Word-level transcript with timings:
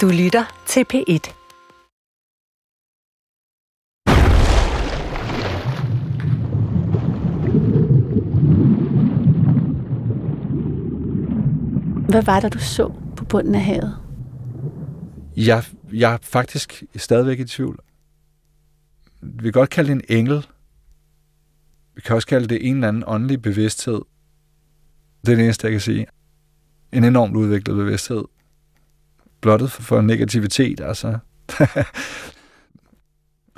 Du 0.00 0.08
lytter 0.08 0.44
til 0.66 0.84
P1. 0.92 1.34
Hvad 12.08 12.22
var 12.22 12.40
der, 12.40 12.48
du 12.48 12.58
så 12.58 12.92
på 13.16 13.24
bunden 13.24 13.54
af 13.54 13.60
havet? 13.60 13.96
Jeg, 15.36 15.64
jeg 15.92 16.12
er 16.12 16.18
faktisk 16.22 16.82
stadigvæk 16.96 17.38
i 17.38 17.44
tvivl. 17.44 17.78
Vi 19.22 19.42
kan 19.42 19.52
godt 19.52 19.70
kalde 19.70 19.94
det 19.94 20.10
en 20.10 20.18
engel. 20.18 20.46
Vi 21.94 22.00
kan 22.00 22.16
også 22.16 22.28
kalde 22.28 22.48
det 22.48 22.68
en 22.68 22.74
eller 22.74 22.88
anden 22.88 23.04
åndelig 23.06 23.42
bevidsthed. 23.42 24.00
Det 25.26 25.32
er 25.32 25.36
det 25.36 25.44
eneste, 25.44 25.66
jeg 25.66 25.72
kan 25.72 25.80
sige. 25.80 26.06
En 26.92 27.04
enormt 27.04 27.36
udviklet 27.36 27.76
bevidsthed. 27.76 28.24
Blottet 29.44 29.72
for 29.72 30.00
negativitet, 30.00 30.80
altså. 30.80 31.18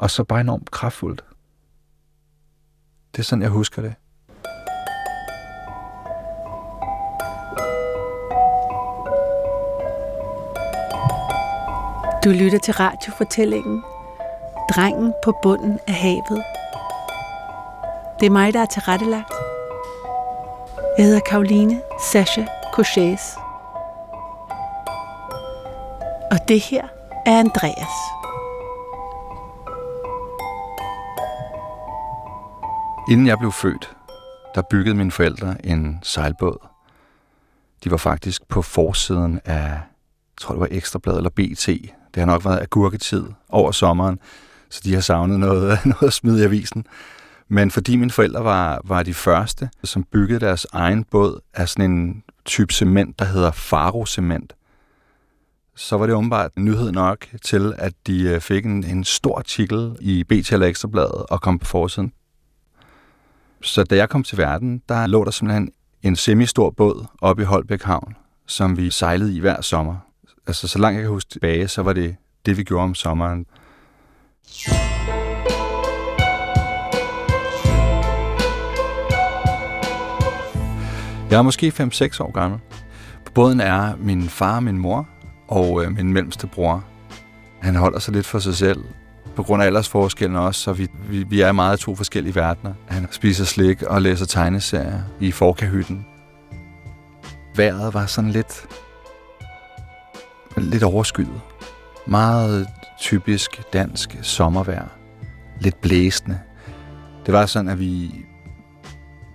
Og 0.03 0.11
så 0.11 0.25
bare 0.25 0.41
enormt 0.41 0.71
kraftfuldt. 0.71 1.25
Det 3.13 3.19
er 3.19 3.23
sådan, 3.23 3.43
jeg 3.43 3.51
husker 3.51 3.83
det. 3.83 3.95
Du 12.25 12.45
lytter 12.45 12.59
til 12.59 12.75
radiofortællingen 12.75 13.83
Drengen 14.75 15.13
på 15.25 15.39
bunden 15.43 15.79
af 15.87 15.95
havet. 15.95 16.43
Det 18.21 18.27
er 18.27 18.31
mig, 18.31 18.53
der 18.53 18.61
er 18.61 18.67
tilrettelagt. 18.67 19.33
Jeg 20.99 21.07
hedder 21.07 21.21
Karoline 21.21 21.81
Sasha 22.13 22.45
Cochés 22.75 23.46
det 26.49 26.61
her 26.61 26.89
er 27.27 27.39
Andreas. 27.39 27.97
Inden 33.11 33.27
jeg 33.27 33.39
blev 33.39 33.53
født, 33.53 33.97
der 34.55 34.63
byggede 34.71 34.95
mine 34.95 35.11
forældre 35.11 35.67
en 35.67 35.99
sejlbåd. 36.03 36.67
De 37.85 37.91
var 37.91 37.97
faktisk 37.97 38.49
på 38.49 38.63
forsiden 38.63 39.41
af, 39.45 39.61
jeg 39.61 39.83
tror 40.41 40.53
det 40.53 40.61
var 40.61 40.69
Ekstrablad 40.71 41.17
eller 41.17 41.31
BT. 41.31 41.67
Det 42.15 42.17
har 42.17 42.25
nok 42.25 42.45
været 42.45 42.61
agurketid 42.61 43.25
over 43.49 43.73
sommeren, 43.73 44.19
så 44.71 44.81
de 44.85 44.95
har 44.95 45.01
savnet 45.01 45.41
noget, 45.41 45.79
noget 45.85 46.03
at 46.07 46.13
smide 46.13 46.41
i 46.41 46.45
avisen. 46.45 46.87
Men 47.49 47.71
fordi 47.71 47.97
mine 47.97 48.11
forældre 48.11 48.45
var, 48.45 48.81
var 48.85 49.03
de 49.03 49.15
første, 49.15 49.71
som 49.85 50.05
byggede 50.13 50.41
deres 50.41 50.67
egen 50.73 51.05
båd 51.05 51.41
af 51.55 51.69
sådan 51.69 51.91
en 51.91 52.23
type 52.45 52.75
cement, 52.75 53.19
der 53.19 53.25
hedder 53.25 53.51
Faro-cement, 53.51 54.53
så 55.77 55.97
var 55.97 56.07
det 56.07 56.15
åbenbart 56.15 56.51
nyhed 56.57 56.93
nok 56.93 57.27
til, 57.45 57.75
at 57.79 57.93
de 58.07 58.23
øh, 58.23 58.41
fik 58.41 58.67
en, 58.67 58.85
en 58.85 59.05
stor 59.05 59.39
artikel 59.39 59.97
i 60.01 60.25
BT 60.25 60.53
eller 60.53 60.67
Ekstrabladet 60.67 61.27
og 61.31 61.41
kom 61.41 61.59
på 61.59 61.67
forsiden. 61.67 62.13
Så 63.63 63.85
da 63.85 63.97
jeg 63.97 64.09
kom 64.09 64.23
til 64.23 64.39
verden, 64.39 64.83
der 64.89 65.07
lå 65.07 65.25
der 65.25 65.31
simpelthen 65.31 65.73
en 66.03 66.17
semi-stor 66.17 66.71
båd 66.71 67.07
oppe 67.21 67.43
i 67.43 67.45
Holbæk 67.45 67.83
Havn, 67.83 68.15
som 68.47 68.77
vi 68.77 68.91
sejlede 68.91 69.37
i 69.37 69.41
hver 69.41 69.61
sommer. 69.61 69.97
Altså, 70.47 70.69
så 70.69 70.79
langt 70.79 70.95
jeg 70.95 71.03
kan 71.03 71.11
huske 71.11 71.31
tilbage, 71.31 71.69
så 71.69 71.83
var 71.83 71.93
det 71.93 72.17
det, 72.47 72.57
vi 72.57 72.63
gjorde 72.63 72.85
om 72.85 72.95
sommeren. 72.95 73.47
Jeg 81.31 81.39
er 81.39 81.43
måske 81.43 81.69
5-6 81.69 82.23
år 82.23 82.33
gammel. 82.33 82.61
På 83.25 83.33
båden 83.33 83.61
er 83.61 83.97
min 83.97 84.23
far 84.23 84.57
og 84.57 84.63
min 84.63 84.79
mor 84.79 85.09
og 85.49 85.85
øh, 85.85 85.97
min 85.97 86.13
mellemste 86.13 86.47
bror. 86.47 86.85
Han 87.61 87.77
holder 87.77 87.99
sig 87.99 88.15
lidt 88.15 88.27
for 88.27 88.39
sig 88.39 88.55
selv, 88.55 88.85
på 89.37 89.43
grund 89.43 89.63
af 89.63 89.67
aldersforskellen 89.67 90.37
også, 90.37 90.61
så 90.61 90.73
vi, 90.73 90.89
vi, 91.09 91.23
vi 91.23 91.41
er 91.41 91.53
meget 91.53 91.79
to 91.79 91.95
forskellige 91.95 92.35
verdener. 92.35 92.75
Han 92.87 93.09
spiser 93.11 93.45
slik 93.45 93.83
og 93.83 94.03
læser 94.03 94.27
tegneserier 94.27 95.01
i 95.21 95.33
forkahytten. 95.33 96.07
Vejret 97.57 97.95
var 97.95 98.07
sådan 98.07 98.31
lidt, 98.31 98.67
lidt 100.57 100.83
overskyet. 100.83 101.41
Meget 102.07 102.67
typisk 103.01 103.63
dansk 103.73 104.17
sommervejr. 104.23 104.89
Lidt 105.61 105.81
blæsende. 105.81 106.39
Det 107.27 107.35
var 107.35 107.47
sådan, 107.47 107.69
at 107.69 107.81
vi, 107.81 108.25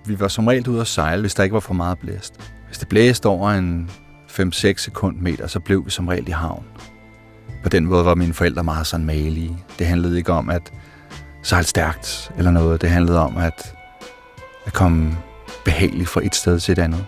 vi 0.06 0.20
var 0.20 0.28
som 0.28 0.48
regel 0.48 0.70
ude 0.70 0.82
at 0.82 0.88
sejle, 0.88 1.22
hvis 1.22 1.34
der 1.34 1.44
ikke 1.44 1.54
var 1.54 1.60
for 1.60 1.74
meget 1.74 2.00
blæst. 2.00 2.52
Hvis 2.68 2.78
det 2.78 2.88
blæste 2.88 3.26
over 3.26 3.52
en 3.52 3.92
5-6 4.40 4.78
sekundmeter, 4.78 5.48
så 5.48 5.60
blev 5.60 5.86
vi 5.86 5.90
som 5.90 6.08
regel 6.08 6.28
i 6.28 6.32
havn. 6.32 6.66
På 7.64 7.70
den 7.70 7.86
måde 7.86 8.06
var 8.06 8.16
mine 8.16 8.34
forældre 8.34 8.64
meget 8.64 8.88
sådan 8.88 9.06
malige. 9.06 9.58
Det 9.80 9.88
handlede 9.88 10.18
ikke 10.18 10.34
om 10.34 10.50
at 10.50 10.74
sejle 11.44 11.68
stærkt 11.68 12.32
eller 12.38 12.52
noget. 12.52 12.82
Det 12.82 12.90
handlede 12.90 13.20
om 13.20 13.38
at, 13.38 13.76
at 14.66 14.74
komme 14.74 15.18
behageligt 15.66 16.10
fra 16.10 16.22
et 16.24 16.36
sted 16.36 16.60
til 16.60 16.72
et 16.72 16.80
andet. 16.80 17.06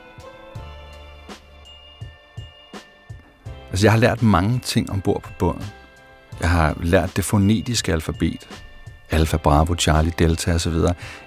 Altså, 3.69 3.85
jeg 3.85 3.91
har 3.91 4.00
lært 4.00 4.22
mange 4.22 4.59
ting 4.59 4.91
ombord 4.91 5.22
på 5.23 5.29
båden. 5.39 5.63
Jeg 6.41 6.50
har 6.50 6.78
lært 6.81 7.16
det 7.16 7.25
fonetiske 7.25 7.94
alfabet. 7.94 8.47
Alfa, 9.09 9.38
Bravo, 9.38 9.75
Charlie, 9.75 10.13
Delta 10.19 10.53
osv. 10.53 10.73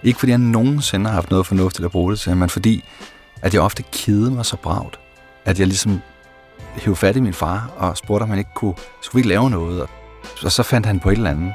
Ikke 0.02 0.18
fordi 0.18 0.30
jeg 0.30 0.38
nogensinde 0.38 1.06
har 1.06 1.14
haft 1.14 1.30
noget 1.30 1.46
fornuftigt 1.46 1.84
at 1.84 1.90
bruge 1.90 2.12
det 2.12 2.20
til, 2.20 2.36
men 2.36 2.48
fordi 2.48 2.84
at 3.42 3.54
jeg 3.54 3.62
ofte 3.62 3.84
kede 3.92 4.30
mig 4.30 4.44
så 4.44 4.56
bragt, 4.56 4.98
at 5.46 5.58
jeg 5.58 5.66
ligesom 5.66 6.00
hævde 6.74 6.96
fat 6.96 7.16
i 7.16 7.20
min 7.20 7.32
far 7.32 7.70
og 7.76 7.96
spurgte, 7.96 8.22
om 8.22 8.28
han 8.28 8.38
ikke 8.38 8.54
kunne, 8.54 8.74
skulle 9.00 9.14
vi 9.14 9.18
ikke 9.18 9.28
lave 9.28 9.50
noget? 9.50 9.82
Og 10.44 10.52
så 10.52 10.62
fandt 10.62 10.86
han 10.86 11.00
på 11.00 11.10
et 11.10 11.16
eller 11.16 11.30
andet. 11.30 11.54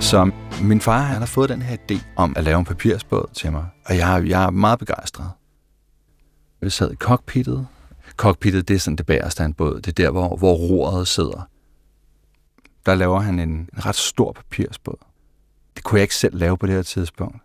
Så 0.00 0.30
min 0.62 0.80
far 0.80 0.98
han 0.98 1.18
har 1.18 1.26
fået 1.26 1.48
den 1.48 1.62
her 1.62 1.76
idé 1.76 1.98
om 2.16 2.32
at 2.36 2.44
lave 2.44 2.58
en 2.58 2.64
papirsbåd 2.64 3.30
til 3.34 3.52
mig, 3.52 3.66
og 3.84 3.96
jeg, 3.96 4.22
jeg 4.26 4.44
er 4.44 4.50
meget 4.50 4.78
begejstret. 4.78 5.30
Vi 6.60 6.70
sad 6.70 6.92
i 6.92 6.96
cockpittet. 6.96 7.66
Cockpittet, 8.16 8.68
det 8.68 8.74
er 8.74 8.78
sådan 8.78 8.96
det 8.96 9.06
bagerste 9.06 9.42
af 9.42 9.46
en 9.46 9.54
båd. 9.54 9.80
Det 9.80 9.88
er 9.88 10.04
der, 10.04 10.10
hvor, 10.10 10.36
hvor 10.36 10.52
roret 10.52 11.08
sidder. 11.08 11.48
Der 12.86 12.94
laver 12.94 13.20
han 13.20 13.38
en, 13.38 13.48
en 13.48 13.68
ret 13.86 13.96
stor 13.96 14.32
papirsbåd. 14.32 15.11
Det 15.76 15.84
kunne 15.84 15.98
jeg 15.98 16.02
ikke 16.02 16.14
selv 16.14 16.38
lave 16.38 16.58
på 16.58 16.66
det 16.66 16.74
her 16.74 16.82
tidspunkt. 16.82 17.36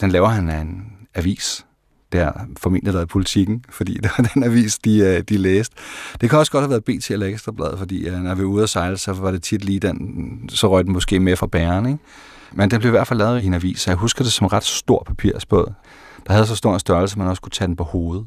Den 0.00 0.10
laver 0.10 0.28
han 0.28 0.48
af 0.48 0.60
en 0.60 0.92
avis. 1.14 1.66
Det 2.12 2.20
har 2.20 2.48
formentlig 2.58 2.94
været 2.94 3.08
politikken, 3.08 3.64
fordi 3.70 3.94
det 4.02 4.10
var 4.18 4.30
den 4.34 4.44
avis, 4.44 4.78
de, 4.78 4.98
øh, 4.98 5.22
de 5.22 5.36
læste. 5.36 5.76
Det 6.20 6.30
kan 6.30 6.38
også 6.38 6.52
godt 6.52 6.62
have 6.62 6.70
været 6.70 6.84
BT 6.84 7.10
eller 7.10 7.26
Ekstrabladet, 7.26 7.78
fordi 7.78 8.08
øh, 8.08 8.18
når 8.18 8.34
vi 8.34 8.42
var 8.42 8.48
ude 8.48 8.62
at 8.62 8.68
sejle, 8.68 8.96
så 8.96 9.12
var 9.12 9.30
det 9.30 9.42
tit 9.42 9.64
lige 9.64 9.80
den, 9.80 10.48
så 10.48 10.70
røg 10.70 10.84
den 10.84 10.92
måske 10.92 11.20
med 11.20 11.36
fra 11.36 11.46
bæren, 11.46 11.86
ikke? 11.86 11.98
Men 12.52 12.70
den 12.70 12.80
blev 12.80 12.90
i 12.90 12.96
hvert 12.96 13.06
fald 13.06 13.18
lavet 13.18 13.42
i 13.42 13.46
en 13.46 13.54
avis, 13.54 13.80
så 13.80 13.90
jeg 13.90 13.96
husker 13.96 14.24
det 14.24 14.32
som 14.32 14.46
ret 14.46 14.64
stor 14.64 15.02
papirsbåd. 15.06 15.72
Der 16.26 16.32
havde 16.32 16.46
så 16.46 16.56
stor 16.56 16.74
en 16.74 16.80
størrelse, 16.80 17.14
at 17.14 17.18
man 17.18 17.26
også 17.26 17.42
kunne 17.42 17.50
tage 17.50 17.68
den 17.68 17.76
på 17.76 17.84
hovedet. 17.84 18.26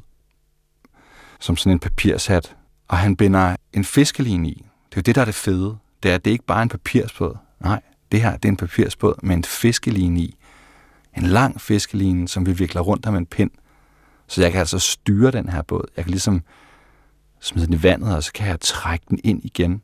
Som 1.39 1.57
sådan 1.57 1.71
en 1.71 1.79
papirshat. 1.79 2.55
Og 2.87 2.97
han 2.97 3.15
binder 3.15 3.55
en 3.73 3.83
fiskeline 3.83 4.49
i. 4.49 4.65
Det 4.89 4.97
er 4.97 4.97
jo 4.97 5.01
det, 5.01 5.15
der 5.15 5.21
er 5.21 5.25
det 5.25 5.35
fede. 5.35 5.77
Det 6.03 6.11
er, 6.11 6.17
det 6.17 6.27
er 6.27 6.31
ikke 6.31 6.45
bare 6.45 6.63
en 6.63 6.69
papirsbåd. 6.69 7.37
Nej, 7.59 7.81
det 8.11 8.21
her 8.21 8.37
det 8.37 8.45
er 8.45 8.49
en 8.49 8.57
papirsbåd 8.57 9.13
med 9.23 9.35
en 9.35 9.43
fiskeline 9.43 10.19
i. 10.19 10.35
En 11.17 11.23
lang 11.23 11.61
fiskeline, 11.61 12.27
som 12.27 12.45
vi 12.45 12.53
vikler 12.53 12.81
rundt 12.81 13.05
om 13.05 13.15
en 13.15 13.25
pind. 13.25 13.51
Så 14.27 14.41
jeg 14.41 14.51
kan 14.51 14.59
altså 14.59 14.79
styre 14.79 15.31
den 15.31 15.49
her 15.49 15.61
båd. 15.61 15.85
Jeg 15.97 16.05
kan 16.05 16.11
ligesom 16.11 16.41
smide 17.39 17.65
den 17.65 17.73
i 17.73 17.83
vandet, 17.83 18.15
og 18.15 18.23
så 18.23 18.33
kan 18.33 18.47
jeg 18.47 18.59
trække 18.59 19.05
den 19.09 19.19
ind 19.23 19.45
igen. 19.45 19.81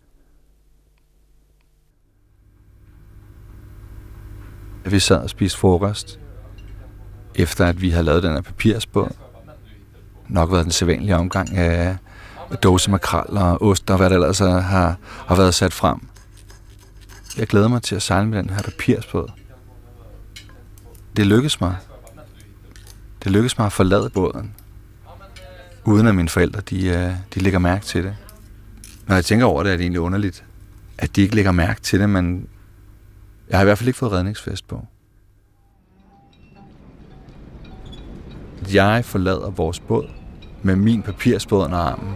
Vi 4.86 5.00
sad 5.00 5.18
og 5.18 5.30
spiste 5.30 5.60
frokost, 5.60 6.20
efter 7.36 7.66
at 7.66 7.82
vi 7.82 7.90
havde 7.90 8.04
lavet 8.04 8.24
den 8.24 8.32
her 8.32 8.42
papirsbåd. 8.42 9.16
Nok 10.30 10.52
været 10.52 10.64
den 10.64 10.72
sædvanlige 10.72 11.16
omgang 11.16 11.58
af 11.58 11.98
dåse 12.64 12.92
makrel 12.92 13.38
og 13.38 13.62
ost 13.62 13.90
og 13.90 13.98
hvad 13.98 14.10
der 14.10 14.16
ellers 14.16 14.42
øh, 14.42 14.48
har, 14.48 14.98
har 15.28 15.36
været 15.36 15.54
sat 15.54 15.74
frem. 15.74 16.08
Jeg 17.38 17.48
glæder 17.48 17.68
mig 17.68 17.82
til 17.82 17.96
at 17.96 18.02
sejle 18.02 18.28
med 18.28 18.38
den 18.38 18.50
her 18.50 18.62
papirsbåd. 18.62 19.32
Det 21.16 21.28
lykkedes 21.28 21.62
mig. 21.62 21.76
Det 23.24 23.32
lykkedes 23.32 23.58
mig 23.58 23.66
at 23.66 23.74
forlade 23.74 24.10
båden, 24.10 24.56
uden 25.86 26.08
at 26.08 26.16
mine 26.16 26.30
forældre 26.30 26.62
de, 26.62 26.88
øh, 26.88 27.14
de 27.34 27.40
lægger 27.40 27.60
mærke 27.60 27.86
til 27.86 28.04
det. 28.04 28.16
Når 29.08 29.16
jeg 29.16 29.26
tænker 29.26 29.46
over 29.46 29.64
det, 29.64 29.72
er 29.72 29.78
det 29.78 29.84
egentlig 29.84 30.02
underligt, 30.02 30.44
at 30.98 31.16
de 31.16 31.22
ikke 31.22 31.36
lægger 31.36 31.52
mærke 31.52 31.82
til 31.82 32.00
det, 32.00 32.10
men 32.10 32.48
jeg 33.50 33.58
har 33.58 33.64
i 33.64 33.66
hvert 33.66 33.78
fald 33.78 33.88
ikke 33.88 34.00
fået 34.00 34.12
redningsfest 34.12 34.68
på. 34.68 34.86
Jeg 38.74 39.06
forlader 39.06 39.50
vores 39.50 39.80
båd 39.80 40.10
med 40.62 40.76
min 40.76 41.02
papirsbåd 41.02 41.66
under 41.66 41.78
armen. 41.78 42.16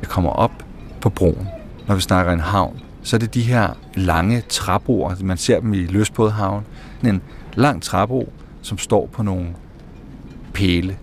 Jeg 0.00 0.08
kommer 0.08 0.30
op 0.30 0.64
på 1.00 1.10
broen, 1.10 1.48
når 1.86 1.94
vi 1.94 2.00
snakker 2.00 2.32
en 2.32 2.40
havn. 2.40 2.80
Så 3.08 3.16
er 3.16 3.18
det 3.18 3.34
de 3.34 3.42
her 3.42 3.74
lange 3.94 4.42
træbroer, 4.48 5.14
man 5.20 5.36
ser 5.36 5.60
dem 5.60 5.74
i 5.74 5.86
løsbådhavn. 5.86 6.64
En 7.04 7.22
lang 7.54 7.82
træbro, 7.82 8.32
som 8.62 8.78
står 8.78 9.06
på 9.06 9.22
nogle 9.22 9.48
pæle. 10.54 10.98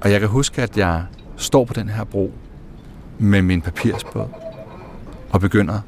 Og 0.00 0.12
jeg 0.12 0.20
kan 0.20 0.28
huske, 0.28 0.62
at 0.62 0.76
jeg 0.76 1.04
står 1.36 1.64
på 1.64 1.74
den 1.74 1.88
her 1.88 2.04
bro 2.04 2.32
med 3.18 3.42
min 3.42 3.62
papirsbåd 3.62 4.28
og 5.30 5.40
begynder 5.40 5.80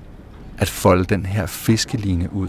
at 0.58 0.68
folde 0.68 1.04
den 1.04 1.26
her 1.26 1.46
fiskeline 1.46 2.32
ud. 2.32 2.48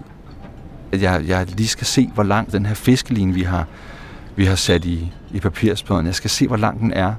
Jeg, 0.91 1.23
jeg 1.27 1.47
lige 1.57 1.67
skal 1.67 1.87
se, 1.87 2.11
hvor 2.13 2.23
lang 2.23 2.51
den 2.51 2.65
her 2.65 2.75
fiskeline, 2.75 3.33
vi 3.33 3.43
har, 3.43 3.67
vi 4.35 4.45
har 4.45 4.55
sat 4.55 4.85
i, 4.85 5.13
i 5.31 5.39
papirsbåden, 5.39 6.05
jeg 6.05 6.15
skal 6.15 6.29
se, 6.29 6.47
hvor 6.47 6.57
lang 6.57 6.79
den 6.79 6.93
er. 6.93 7.13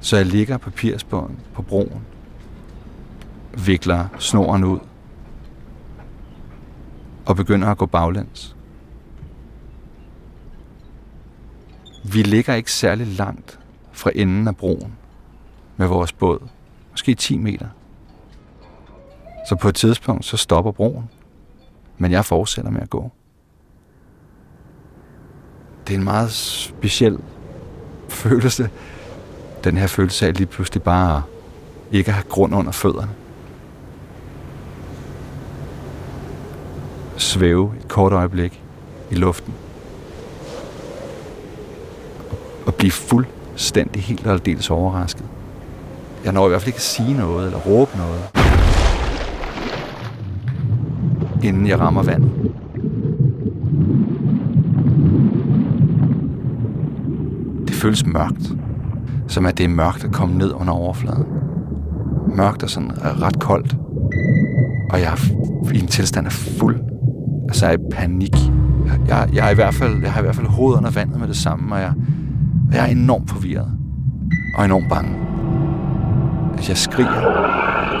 Så 0.00 0.16
jeg 0.16 0.26
ligger 0.26 0.56
papirsbåden 0.56 1.38
på 1.54 1.62
broen, 1.62 2.02
vikler 3.56 4.06
snoren 4.18 4.64
ud 4.64 4.78
og 7.26 7.36
begynder 7.36 7.68
at 7.68 7.78
gå 7.78 7.86
baglæns. 7.86 8.56
Vi 12.04 12.22
ligger 12.22 12.54
ikke 12.54 12.72
særlig 12.72 13.06
langt 13.06 13.58
fra 13.92 14.10
enden 14.14 14.48
af 14.48 14.56
broen 14.56 14.92
med 15.76 15.86
vores 15.86 16.12
båd. 16.12 16.48
Måske 16.90 17.14
10 17.14 17.38
meter. 17.38 17.66
Så 19.48 19.56
på 19.56 19.68
et 19.68 19.74
tidspunkt, 19.74 20.24
så 20.24 20.36
stopper 20.36 20.72
broen. 20.72 21.10
Men 21.98 22.12
jeg 22.12 22.24
fortsætter 22.24 22.70
med 22.70 22.80
at 22.80 22.90
gå. 22.90 23.12
Det 25.86 25.94
er 25.94 25.98
en 25.98 26.04
meget 26.04 26.30
speciel 26.32 27.18
følelse. 28.08 28.70
Den 29.64 29.76
her 29.76 29.86
følelse 29.86 30.26
af 30.26 30.36
lige 30.36 30.46
pludselig 30.46 30.82
bare 30.82 31.22
ikke 31.92 32.08
at 32.08 32.14
have 32.14 32.24
grund 32.28 32.54
under 32.54 32.72
fødderne. 32.72 33.10
Svæve 37.16 37.72
et 37.80 37.88
kort 37.88 38.12
øjeblik 38.12 38.62
i 39.10 39.14
luften. 39.14 39.54
Og 42.66 42.74
blive 42.74 42.90
fuldstændig 42.90 44.02
helt 44.02 44.26
og 44.26 44.32
aldeles 44.32 44.70
overrasket. 44.70 45.24
Jeg 46.24 46.32
når 46.32 46.46
i 46.46 46.48
hvert 46.48 46.62
fald 46.62 46.68
ikke 46.68 46.76
at 46.76 46.82
sige 46.82 47.14
noget 47.16 47.46
eller 47.46 47.58
råbe 47.58 47.90
noget. 47.96 48.20
Inden 51.44 51.66
jeg 51.66 51.80
rammer 51.80 52.02
vand. 52.02 52.24
Det 57.66 57.74
føles 57.74 58.06
mørkt. 58.06 58.52
Som 59.28 59.46
at 59.46 59.58
det 59.58 59.64
er 59.64 59.68
mørkt 59.68 60.04
at 60.04 60.12
komme 60.12 60.38
ned 60.38 60.52
under 60.52 60.72
overfladen. 60.72 61.26
Mørkt 62.36 62.62
og 62.62 62.70
sådan 62.70 62.92
ret 63.22 63.40
koldt. 63.40 63.76
Og 64.90 65.00
jeg 65.00 65.12
er 65.12 65.72
i 65.74 65.78
en 65.78 65.86
tilstand 65.86 66.26
af 66.26 66.32
fuld. 66.32 66.93
Altså 67.54 67.66
jeg 67.66 67.74
er 67.74 67.78
i 67.78 67.90
panik. 67.92 68.36
Jeg, 69.06 69.28
jeg, 69.32 69.46
er 69.46 69.50
i 69.50 69.54
hvert 69.54 69.74
fald, 69.74 70.02
jeg 70.02 70.12
har 70.12 70.20
i 70.20 70.22
hvert 70.22 70.36
fald 70.36 70.46
hovedet 70.46 70.78
under 70.78 70.90
vandet 70.90 71.20
med 71.20 71.28
det 71.28 71.36
samme, 71.36 71.74
og 71.74 71.80
jeg, 71.80 71.92
og 72.68 72.74
jeg 72.74 72.82
er 72.82 72.90
enormt 72.90 73.30
forvirret. 73.30 73.70
Og 74.56 74.64
enormt 74.64 74.88
bange 74.88 75.24
at 76.58 76.68
jeg 76.68 76.76
skriger 76.76 77.26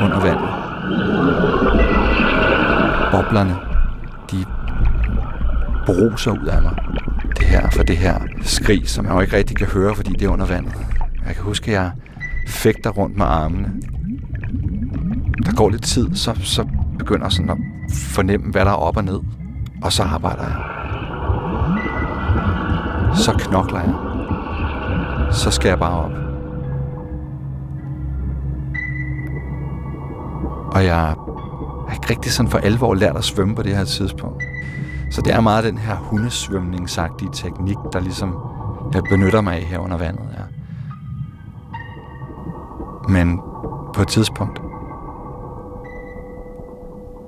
under 0.02 0.20
vandet. 0.20 0.48
Boblerne, 3.12 3.56
de 4.30 4.44
bruser 5.86 6.30
ud 6.30 6.46
af 6.46 6.62
mig. 6.62 6.76
Det 7.38 7.46
her, 7.46 7.70
for 7.70 7.82
det 7.82 7.96
her 7.96 8.20
skrig, 8.42 8.88
som 8.88 9.04
jeg 9.04 9.14
jo 9.14 9.20
ikke 9.20 9.36
rigtig 9.36 9.56
kan 9.56 9.66
høre, 9.66 9.94
fordi 9.94 10.12
det 10.12 10.22
er 10.22 10.28
under 10.28 10.46
vandet. 10.46 10.72
Jeg 11.26 11.34
kan 11.34 11.44
huske, 11.44 11.70
at 11.70 11.74
jeg 11.74 11.90
fægter 12.48 12.90
rundt 12.90 13.16
med 13.16 13.26
armene. 13.26 13.72
Der 15.46 15.52
går 15.52 15.68
lidt 15.68 15.82
tid, 15.82 16.14
så, 16.14 16.34
så 16.42 16.66
begynder 16.98 17.24
jeg 17.24 17.32
sådan 17.32 17.50
at 17.50 17.58
fornemme, 17.92 18.50
hvad 18.50 18.64
der 18.64 18.70
er 18.70 18.74
op 18.74 18.96
og 18.96 19.04
ned. 19.04 19.20
Og 19.84 19.92
så 19.92 20.02
arbejder 20.02 20.42
jeg. 20.42 20.56
Så 23.14 23.32
knokler 23.38 23.80
jeg. 23.80 23.94
Så 25.32 25.50
skal 25.50 25.68
jeg 25.68 25.78
bare 25.78 26.04
op. 26.04 26.10
Og 30.74 30.84
jeg 30.84 30.96
har 30.96 31.92
ikke 31.94 32.10
rigtig 32.10 32.32
sådan 32.32 32.50
for 32.50 32.58
alvor 32.58 32.94
lært 32.94 33.16
at 33.16 33.24
svømme 33.24 33.54
på 33.54 33.62
det 33.62 33.76
her 33.76 33.84
tidspunkt. 33.84 34.42
Så 35.10 35.22
det 35.22 35.34
er 35.34 35.40
meget 35.40 35.64
den 35.64 35.78
her 35.78 35.96
hundesvømningsagtige 35.96 37.30
teknik, 37.32 37.76
der 37.92 38.00
ligesom 38.00 38.36
jeg 38.94 39.02
benytter 39.10 39.40
mig 39.40 39.54
af 39.54 39.62
her 39.62 39.78
under 39.78 39.96
vandet. 39.96 40.24
Ja. 40.38 40.42
Men 43.08 43.40
på 43.94 44.02
et 44.02 44.08
tidspunkt 44.08 44.62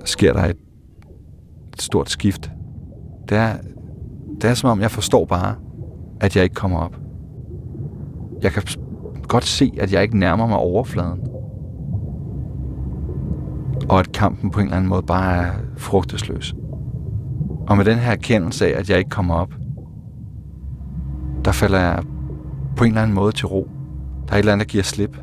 sker 0.05 0.33
der 0.33 0.45
et, 0.45 0.57
stort 1.83 2.11
skift. 2.11 2.51
Det 3.29 3.39
er, 3.39 3.53
det 4.41 4.51
er 4.51 4.55
som 4.55 4.71
om, 4.71 4.81
jeg 4.81 4.91
forstår 4.91 5.25
bare, 5.25 5.55
at 6.21 6.37
jeg 6.37 6.45
ikke 6.45 6.55
kommer 6.55 6.79
op. 6.79 6.97
Jeg 8.43 8.53
kan 8.53 8.63
godt 9.29 9.45
se, 9.45 9.73
at 9.81 9.93
jeg 9.93 10.03
ikke 10.03 10.19
nærmer 10.19 10.47
mig 10.47 10.59
overfladen 10.59 11.21
og 13.89 13.99
at 13.99 14.13
kampen 14.13 14.51
på 14.51 14.61
en 14.61 14.67
eller 14.67 14.77
anden 14.77 14.89
måde 14.89 15.03
bare 15.03 15.47
er 15.47 15.53
frugtesløs. 15.77 16.55
Og 17.67 17.77
med 17.77 17.85
den 17.85 17.99
her 17.99 18.13
erkendelse 18.13 18.67
af, 18.67 18.79
at 18.79 18.91
jeg 18.91 18.99
ikke 18.99 19.11
kommer 19.11 19.35
op, 19.35 19.55
der 21.45 21.53
falder 21.53 21.79
jeg 21.79 22.03
på 22.77 22.85
en 22.85 22.91
eller 22.91 23.03
anden 23.03 23.15
måde 23.15 23.33
til 23.33 23.47
ro. 23.47 23.69
Der 24.27 24.33
er 24.33 24.37
et 24.37 24.39
eller 24.39 24.53
andet, 24.53 24.67
der 24.67 24.73
giver 24.73 24.85
slip. 24.85 25.17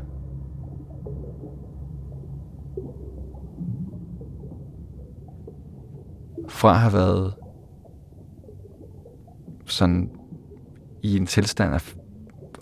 Fra 6.64 6.70
at 6.70 6.80
have 6.80 6.92
været 6.92 7.34
sådan 9.66 10.10
i 11.02 11.16
en 11.16 11.26
tilstand 11.26 11.74
af 11.74 11.94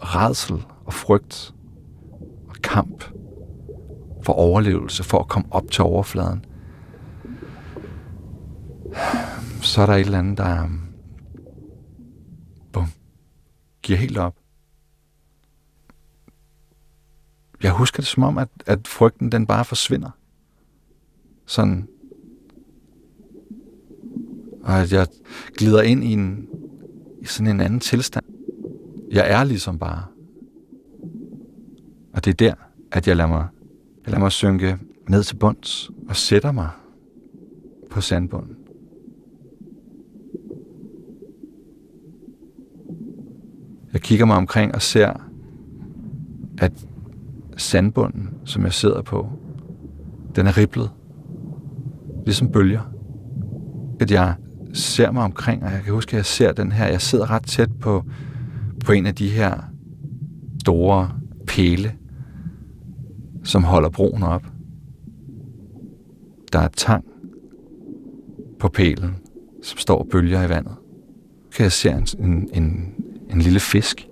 redsel 0.00 0.66
og 0.84 0.92
frygt 0.92 1.54
og 2.48 2.54
kamp, 2.62 3.04
for 4.22 4.32
overlevelse, 4.32 5.04
for 5.04 5.18
at 5.18 5.28
komme 5.28 5.48
op 5.50 5.70
til 5.70 5.84
overfladen, 5.84 6.44
så 9.60 9.82
er 9.82 9.86
der 9.86 9.92
et 9.92 10.00
eller 10.00 10.18
andet, 10.18 10.38
der 10.38 10.68
bum, 12.72 12.88
giver 13.82 13.98
helt 13.98 14.18
op. 14.18 14.36
Jeg 17.62 17.72
husker 17.72 18.00
det 18.00 18.06
som 18.06 18.22
om, 18.22 18.38
at, 18.38 18.48
at 18.66 18.88
frygten 18.88 19.32
den 19.32 19.46
bare 19.46 19.64
forsvinder. 19.64 20.10
Sådan. 21.46 21.88
Og 24.62 24.80
at 24.80 24.92
jeg 24.92 25.06
glider 25.56 25.82
ind 25.82 26.04
i, 26.04 26.12
en, 26.12 26.46
i 27.22 27.26
sådan 27.26 27.54
en 27.54 27.60
anden 27.60 27.80
tilstand. 27.80 28.24
Jeg 29.12 29.30
er 29.30 29.44
ligesom 29.44 29.78
bare. 29.78 30.02
Og 32.14 32.24
det 32.24 32.30
er 32.30 32.34
der, 32.34 32.54
at 32.92 33.08
jeg 33.08 33.16
lader 33.16 33.28
mig 33.28 33.46
jeg 34.04 34.10
lader 34.10 34.20
mig 34.20 34.32
synke 34.32 34.78
ned 35.08 35.22
til 35.22 35.36
bunds 35.36 35.90
og 36.08 36.16
sætter 36.16 36.52
mig 36.52 36.68
på 37.90 38.00
sandbunden. 38.00 38.56
Jeg 43.92 44.00
kigger 44.00 44.26
mig 44.26 44.36
omkring 44.36 44.74
og 44.74 44.82
ser, 44.82 45.12
at 46.58 46.86
sandbunden, 47.56 48.30
som 48.44 48.62
jeg 48.64 48.72
sidder 48.72 49.02
på, 49.02 49.28
den 50.36 50.46
er 50.46 50.58
riblet. 50.58 50.90
Ligesom 52.24 52.52
bølger. 52.52 52.92
At 54.00 54.10
jeg 54.10 54.34
ser 54.72 55.10
mig 55.10 55.22
omkring, 55.22 55.62
og 55.64 55.72
jeg 55.72 55.82
kan 55.82 55.92
huske, 55.94 56.10
at 56.10 56.16
jeg 56.16 56.26
ser 56.26 56.52
den 56.52 56.72
her. 56.72 56.86
Jeg 56.86 57.00
sidder 57.00 57.30
ret 57.30 57.46
tæt 57.46 57.70
på, 57.80 58.04
på 58.84 58.92
en 58.92 59.06
af 59.06 59.14
de 59.14 59.28
her 59.28 59.54
store 60.60 61.10
pæle, 61.46 61.92
som 63.44 63.64
holder 63.64 63.88
broen 63.88 64.22
op. 64.22 64.46
Der 66.52 66.58
er 66.58 66.68
tang 66.68 67.04
på 68.58 68.68
pælen, 68.68 69.16
som 69.62 69.78
står 69.78 69.98
og 69.98 70.08
bølger 70.10 70.46
i 70.46 70.48
vandet. 70.48 70.74
Kan 71.54 71.62
jeg 71.62 71.72
se 71.72 71.90
en, 71.90 72.06
en, 72.18 72.48
en, 72.52 72.94
en 73.30 73.40
lille 73.40 73.60
fisk. 73.60 74.08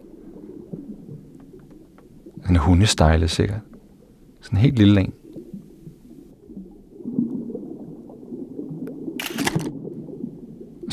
En 2.49 2.57
hundestejle 2.57 3.29
sikkert. 3.29 3.61
Sådan 4.40 4.59
en 4.59 4.62
helt 4.62 4.79
lille 4.79 5.00
en. 5.00 5.12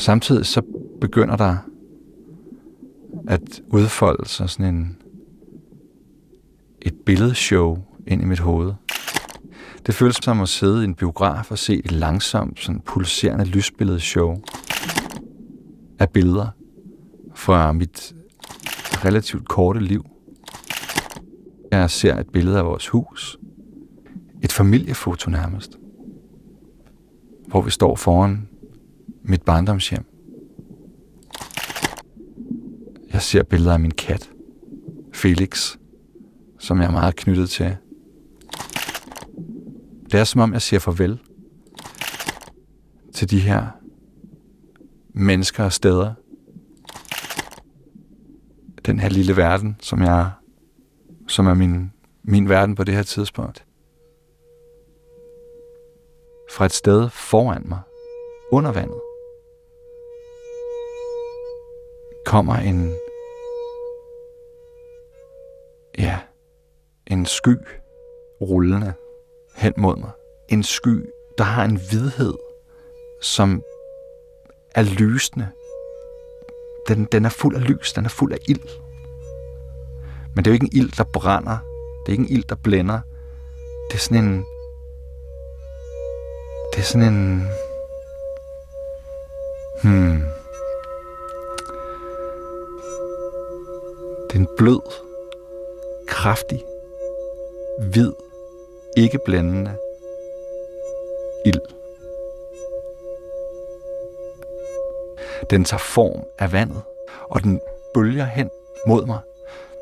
Samtidig 0.08 0.46
så 0.46 0.62
begynder 1.00 1.36
der 1.36 1.56
at 3.26 3.62
udfolde 3.72 4.28
sig 4.28 4.50
sådan 4.50 4.74
en, 4.74 4.96
et 6.82 6.94
billedshow 7.06 7.78
ind 8.06 8.22
i 8.22 8.24
mit 8.24 8.38
hoved. 8.38 8.72
Det 9.86 9.94
føles 9.94 10.16
som 10.16 10.40
at 10.40 10.48
sidde 10.48 10.82
i 10.82 10.84
en 10.84 10.94
biograf 10.94 11.50
og 11.50 11.58
se 11.58 11.74
et 11.84 11.92
langsomt, 11.92 12.60
sådan 12.60 12.80
pulserende 12.80 13.44
lysbilledshow 13.44 14.36
af 15.98 16.10
billeder 16.10 16.48
fra 17.34 17.72
mit 17.72 18.14
relativt 19.04 19.48
korte 19.48 19.80
liv. 19.80 20.04
Jeg 21.70 21.90
ser 21.90 22.20
et 22.20 22.28
billede 22.32 22.58
af 22.58 22.64
vores 22.64 22.88
hus. 22.88 23.38
Et 24.42 24.52
familiefoto 24.52 25.30
nærmest. 25.30 25.78
Hvor 27.46 27.62
vi 27.62 27.70
står 27.70 27.96
foran 27.96 28.47
mit 29.28 29.42
barndomshjem. 29.42 30.04
Jeg 33.12 33.22
ser 33.22 33.42
billeder 33.42 33.72
af 33.72 33.80
min 33.80 33.90
kat, 33.90 34.30
Felix, 35.12 35.76
som 36.58 36.80
jeg 36.80 36.86
er 36.86 36.90
meget 36.90 37.16
knyttet 37.16 37.50
til. 37.50 37.76
Det 40.12 40.20
er 40.20 40.24
som 40.24 40.40
om, 40.40 40.52
jeg 40.52 40.62
siger 40.62 40.80
farvel 40.80 41.18
til 43.14 43.30
de 43.30 43.40
her 43.40 43.66
mennesker 45.14 45.64
og 45.64 45.72
steder. 45.72 46.14
Den 48.86 49.00
her 49.00 49.08
lille 49.08 49.36
verden, 49.36 49.76
som 49.80 50.02
jeg 50.02 50.30
som 51.26 51.46
er 51.46 51.54
min, 51.54 51.92
min 52.22 52.48
verden 52.48 52.74
på 52.74 52.84
det 52.84 52.94
her 52.94 53.02
tidspunkt. 53.02 53.64
Fra 56.50 56.64
et 56.64 56.72
sted 56.72 57.08
foran 57.10 57.62
mig, 57.68 57.80
under 58.52 58.72
vandet, 58.72 59.00
kommer 62.28 62.54
en 62.54 62.94
ja, 65.98 66.18
en 67.06 67.26
sky 67.26 67.56
rullende 68.40 68.94
hen 69.56 69.72
mod 69.76 69.96
mig. 69.96 70.10
En 70.48 70.62
sky, 70.62 71.06
der 71.38 71.44
har 71.44 71.64
en 71.64 71.76
hvidhed, 71.90 72.34
som 73.22 73.62
er 74.74 74.82
lysende. 74.82 75.48
Den, 76.88 77.04
den 77.04 77.24
er 77.24 77.28
fuld 77.28 77.56
af 77.56 77.68
lys, 77.68 77.92
den 77.92 78.04
er 78.04 78.08
fuld 78.08 78.32
af 78.32 78.38
ild. 78.48 78.68
Men 80.34 80.44
det 80.44 80.46
er 80.46 80.50
jo 80.50 80.54
ikke 80.54 80.66
en 80.66 80.82
ild, 80.82 80.92
der 80.96 81.04
brænder. 81.04 81.58
Det 82.06 82.08
er 82.08 82.18
ikke 82.18 82.30
en 82.30 82.36
ild, 82.36 82.44
der 82.44 82.56
blænder. 82.56 83.00
Det 83.90 83.94
er 83.94 83.98
sådan 83.98 84.24
en... 84.24 84.44
Det 86.72 86.78
er 86.78 86.84
sådan 86.84 87.14
en... 87.14 87.48
Hmm. 89.82 90.37
Det 94.28 94.34
er 94.34 94.38
en 94.38 94.48
blød, 94.56 94.80
kraftig, 96.08 96.64
hvid, 97.80 98.12
ikke 98.96 99.18
blændende 99.24 99.76
ild. 101.44 101.60
Den 105.50 105.64
tager 105.64 105.78
form 105.78 106.26
af 106.38 106.52
vandet, 106.52 106.82
og 107.28 107.42
den 107.42 107.60
bølger 107.94 108.24
hen 108.24 108.50
mod 108.86 109.06
mig. 109.06 109.18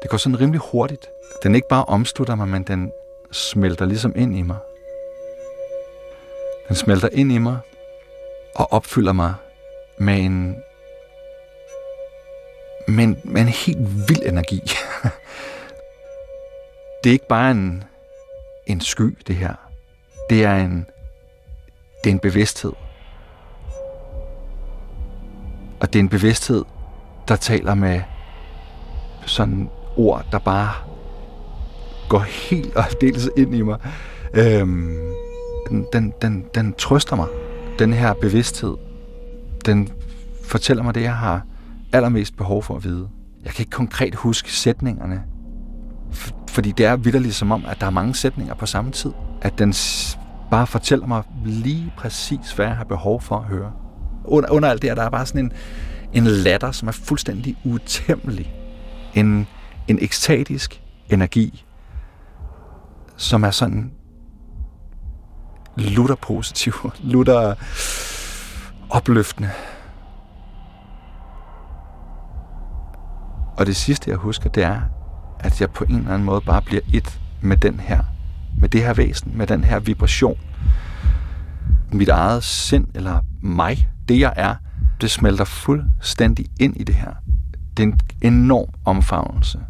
Det 0.03 0.11
går 0.11 0.19
sådan 0.19 0.41
rimelig 0.41 0.61
hurtigt. 0.61 1.11
Den 1.43 1.55
ikke 1.55 1.69
bare 1.69 1.85
omslutter 1.85 2.35
mig, 2.35 2.49
men 2.49 2.63
den 2.63 2.93
smelter 3.33 3.85
ligesom 3.85 4.13
ind 4.17 4.37
i 4.37 4.43
mig. 4.43 4.57
Den 6.69 6.77
smelter 6.77 7.09
ind 7.13 7.33
i 7.33 7.39
mig 7.39 7.59
og 8.55 8.73
opfylder 8.73 9.13
mig 9.13 9.35
med 9.99 10.19
en, 10.19 10.63
men 12.89 13.17
med 13.25 13.43
en 13.43 13.49
helt 13.49 14.09
vild 14.09 14.23
energi. 14.27 14.61
det 17.05 17.11
er 17.11 17.13
ikke 17.13 17.29
bare 17.29 17.51
en, 17.51 17.85
en 18.67 18.81
sky, 18.81 19.19
det 19.27 19.37
her. 19.37 19.55
Det 20.31 20.45
er 20.45 20.57
en, 20.57 20.87
det 22.05 22.11
er 22.11 22.15
en 22.15 22.19
bevidsthed. 22.19 22.73
Og 25.81 25.93
det 25.93 25.99
er 25.99 26.01
en 26.03 26.09
bevidsthed, 26.09 26.65
der 27.29 27.37
taler 27.37 27.75
med 27.75 28.01
sådan 29.27 29.71
ord, 29.97 30.27
der 30.33 30.39
bare 30.39 30.73
går 32.09 32.19
helt 32.19 32.77
og 32.77 32.85
dels 33.01 33.29
ind 33.37 33.55
i 33.55 33.63
mig. 33.63 33.79
Øhm, 34.35 34.99
den, 35.69 35.87
den, 35.93 36.13
den, 36.23 36.47
den 36.55 36.75
trøster 36.75 37.17
mig. 37.17 37.27
Den 37.79 37.93
her 37.93 38.13
bevidsthed, 38.13 38.77
den 39.67 39.93
fortæller 40.45 40.83
mig 40.83 40.95
det, 40.95 41.03
jeg 41.03 41.17
har 41.17 41.43
allermest 41.93 42.37
behov 42.37 42.63
for 42.63 42.77
at 42.77 42.85
vide. 42.85 43.09
Jeg 43.45 43.53
kan 43.53 43.63
ikke 43.63 43.71
konkret 43.71 44.15
huske 44.15 44.53
sætningerne, 44.53 45.23
fordi 46.49 46.73
det 46.73 46.87
er 46.87 46.97
vidderligt 46.97 47.35
som 47.35 47.53
om, 47.53 47.65
at 47.69 47.81
der 47.81 47.87
er 47.87 47.91
mange 47.91 48.15
sætninger 48.15 48.55
på 48.55 48.67
samme 48.67 48.91
tid. 48.91 49.13
At 49.43 49.59
den 49.59 49.75
bare 50.51 50.67
fortæller 50.67 51.07
mig 51.07 51.23
lige 51.45 51.93
præcis, 51.97 52.53
hvad 52.53 52.67
jeg 52.67 52.77
har 52.77 52.85
behov 52.85 53.21
for 53.21 53.37
at 53.37 53.45
høre. 53.45 53.73
Under, 54.25 54.51
under 54.51 54.71
alt 54.71 54.83
det 54.83 54.91
her, 54.91 54.95
der 54.95 55.03
er 55.03 55.11
bare 55.11 55.27
sådan 55.27 55.45
en, 55.45 55.53
en 56.13 56.27
latter, 56.27 56.73
som 56.73 56.89
er 56.89 56.93
fuldstændig 56.93 57.57
utæmmelig. 57.65 58.55
En, 59.15 59.47
en 59.89 59.99
ekstatisk 60.03 60.83
energi, 61.11 61.65
som 63.17 63.45
er 63.45 63.51
sådan 63.51 63.93
lutter 65.77 66.15
positiv, 66.15 66.73
lutter 67.13 67.55
opløftende. 68.91 69.51
Og 73.57 73.67
det 73.67 73.77
sidste, 73.77 74.11
jeg 74.11 74.19
husker, 74.19 74.51
det 74.51 74.63
er, 74.63 74.81
at 75.41 75.61
jeg 75.61 75.71
på 75.71 75.85
en 75.85 75.97
eller 75.97 76.11
anden 76.11 76.25
måde 76.25 76.41
bare 76.41 76.63
bliver 76.63 76.83
et 76.93 77.21
med 77.41 77.57
den 77.57 77.81
her, 77.81 78.03
med 78.59 78.69
det 78.69 78.83
her 78.83 78.95
væsen, 78.95 79.39
med 79.39 79.47
den 79.47 79.65
her 79.65 79.79
vibration. 79.79 80.39
Mit 81.93 82.09
eget 82.09 82.45
sind, 82.45 82.87
eller 82.95 83.21
mig, 83.43 83.89
det 84.09 84.21
jeg 84.21 84.33
er, 84.37 84.55
det 85.01 85.11
smelter 85.11 85.45
fuldstændig 85.45 86.47
ind 86.61 86.77
i 86.77 86.85
det 86.85 86.95
her. 86.95 87.13
Det 87.77 87.83
er 87.83 87.87
en 87.87 88.01
enorm 88.23 88.69
omfavnelse. 88.85 89.61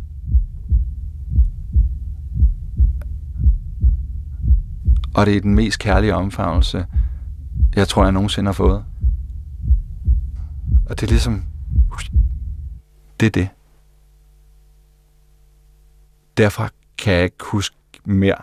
Og 5.15 5.27
det 5.27 5.37
er 5.37 5.41
den 5.41 5.55
mest 5.55 5.79
kærlige 5.79 6.15
omfavnelse, 6.15 6.87
jeg 7.77 7.89
tror, 7.89 8.03
jeg 8.03 8.13
nogensinde 8.13 8.49
har 8.49 8.53
fået. 8.53 8.85
Og 10.87 11.01
det 11.01 11.03
er 11.03 11.11
ligesom, 11.11 11.45
det 13.21 13.27
er 13.27 13.31
det. 13.31 13.49
Derfra 16.37 16.69
kan 16.99 17.15
jeg 17.15 17.25
ikke 17.25 17.45
huske 17.45 17.77
mere. 18.05 18.43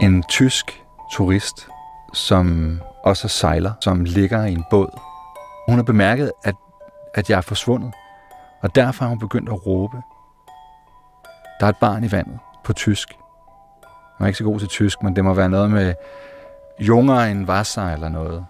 En 0.00 0.22
tysk 0.22 0.84
turist, 1.12 1.68
som 2.12 2.80
også 3.04 3.28
sejler, 3.28 3.72
som 3.80 4.04
ligger 4.04 4.44
i 4.44 4.52
en 4.52 4.64
båd. 4.70 5.00
Hun 5.68 5.76
har 5.76 5.82
bemærket, 5.82 6.32
at, 6.44 6.54
at 7.14 7.30
jeg 7.30 7.36
er 7.36 7.40
forsvundet, 7.40 7.92
og 8.62 8.74
derfor 8.74 9.04
har 9.04 9.08
hun 9.08 9.18
begyndt 9.18 9.48
at 9.48 9.66
råbe. 9.66 9.96
Der 11.60 11.66
er 11.66 11.70
et 11.70 11.76
barn 11.80 12.04
i 12.04 12.12
vandet 12.12 12.38
på 12.64 12.72
tysk. 12.72 13.08
Jeg 14.18 14.24
er 14.24 14.26
ikke 14.26 14.38
så 14.38 14.44
god 14.44 14.58
til 14.58 14.68
tysk, 14.68 15.02
men 15.02 15.16
det 15.16 15.24
må 15.24 15.34
være 15.34 15.48
noget 15.48 15.70
med 15.70 15.94
junger 16.80 17.20
en 17.20 17.44
Wasser 17.44 17.92
eller 17.92 18.08
noget. 18.08 18.46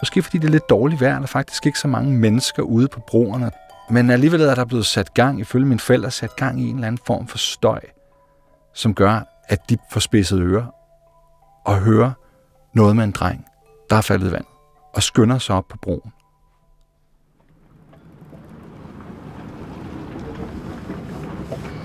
Måske 0.00 0.22
fordi 0.22 0.38
det 0.38 0.46
er 0.46 0.52
lidt 0.52 0.70
dårligt 0.70 1.00
vejr, 1.00 1.18
der 1.18 1.26
faktisk 1.26 1.66
ikke 1.66 1.78
så 1.78 1.88
mange 1.88 2.12
mennesker 2.12 2.62
ude 2.62 2.88
på 2.88 3.00
broerne. 3.00 3.50
Men 3.90 4.10
alligevel 4.10 4.40
er 4.40 4.54
der 4.54 4.64
blevet 4.64 4.86
sat 4.86 5.14
gang, 5.14 5.40
ifølge 5.40 5.66
mine 5.66 5.80
forældre, 5.80 6.10
sat 6.10 6.36
gang 6.36 6.60
i 6.60 6.68
en 6.68 6.74
eller 6.74 6.86
anden 6.86 7.00
form 7.06 7.26
for 7.26 7.38
støj, 7.38 7.80
som 8.72 8.94
gør, 8.94 9.33
at 9.48 9.70
de 9.70 9.76
får 9.90 10.00
spidset 10.00 10.40
ører 10.40 10.66
og 11.64 11.78
hører 11.78 12.12
noget 12.74 12.96
med 12.96 13.04
en 13.04 13.10
dreng, 13.10 13.44
der 13.90 13.96
er 13.96 14.00
faldet 14.00 14.28
i 14.28 14.32
vand, 14.32 14.44
og 14.94 15.02
skynder 15.02 15.38
sig 15.38 15.56
op 15.56 15.68
på 15.68 15.76
broen. 15.82 16.12